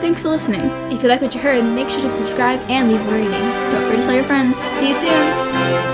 Thanks 0.00 0.22
for 0.22 0.28
listening. 0.28 0.62
If 0.90 1.02
you 1.02 1.08
like 1.08 1.20
what 1.20 1.34
you 1.34 1.40
heard, 1.40 1.62
make 1.62 1.90
sure 1.90 2.00
to 2.00 2.12
subscribe 2.12 2.58
and 2.70 2.90
leave 2.90 3.00
a 3.00 3.10
rating. 3.12 3.30
Don't 3.30 3.84
forget 3.84 4.00
to 4.00 4.02
tell 4.06 4.14
your 4.14 4.24
friends. 4.24 4.56
See 4.56 4.88
you 4.88 4.94
soon. 4.94 5.89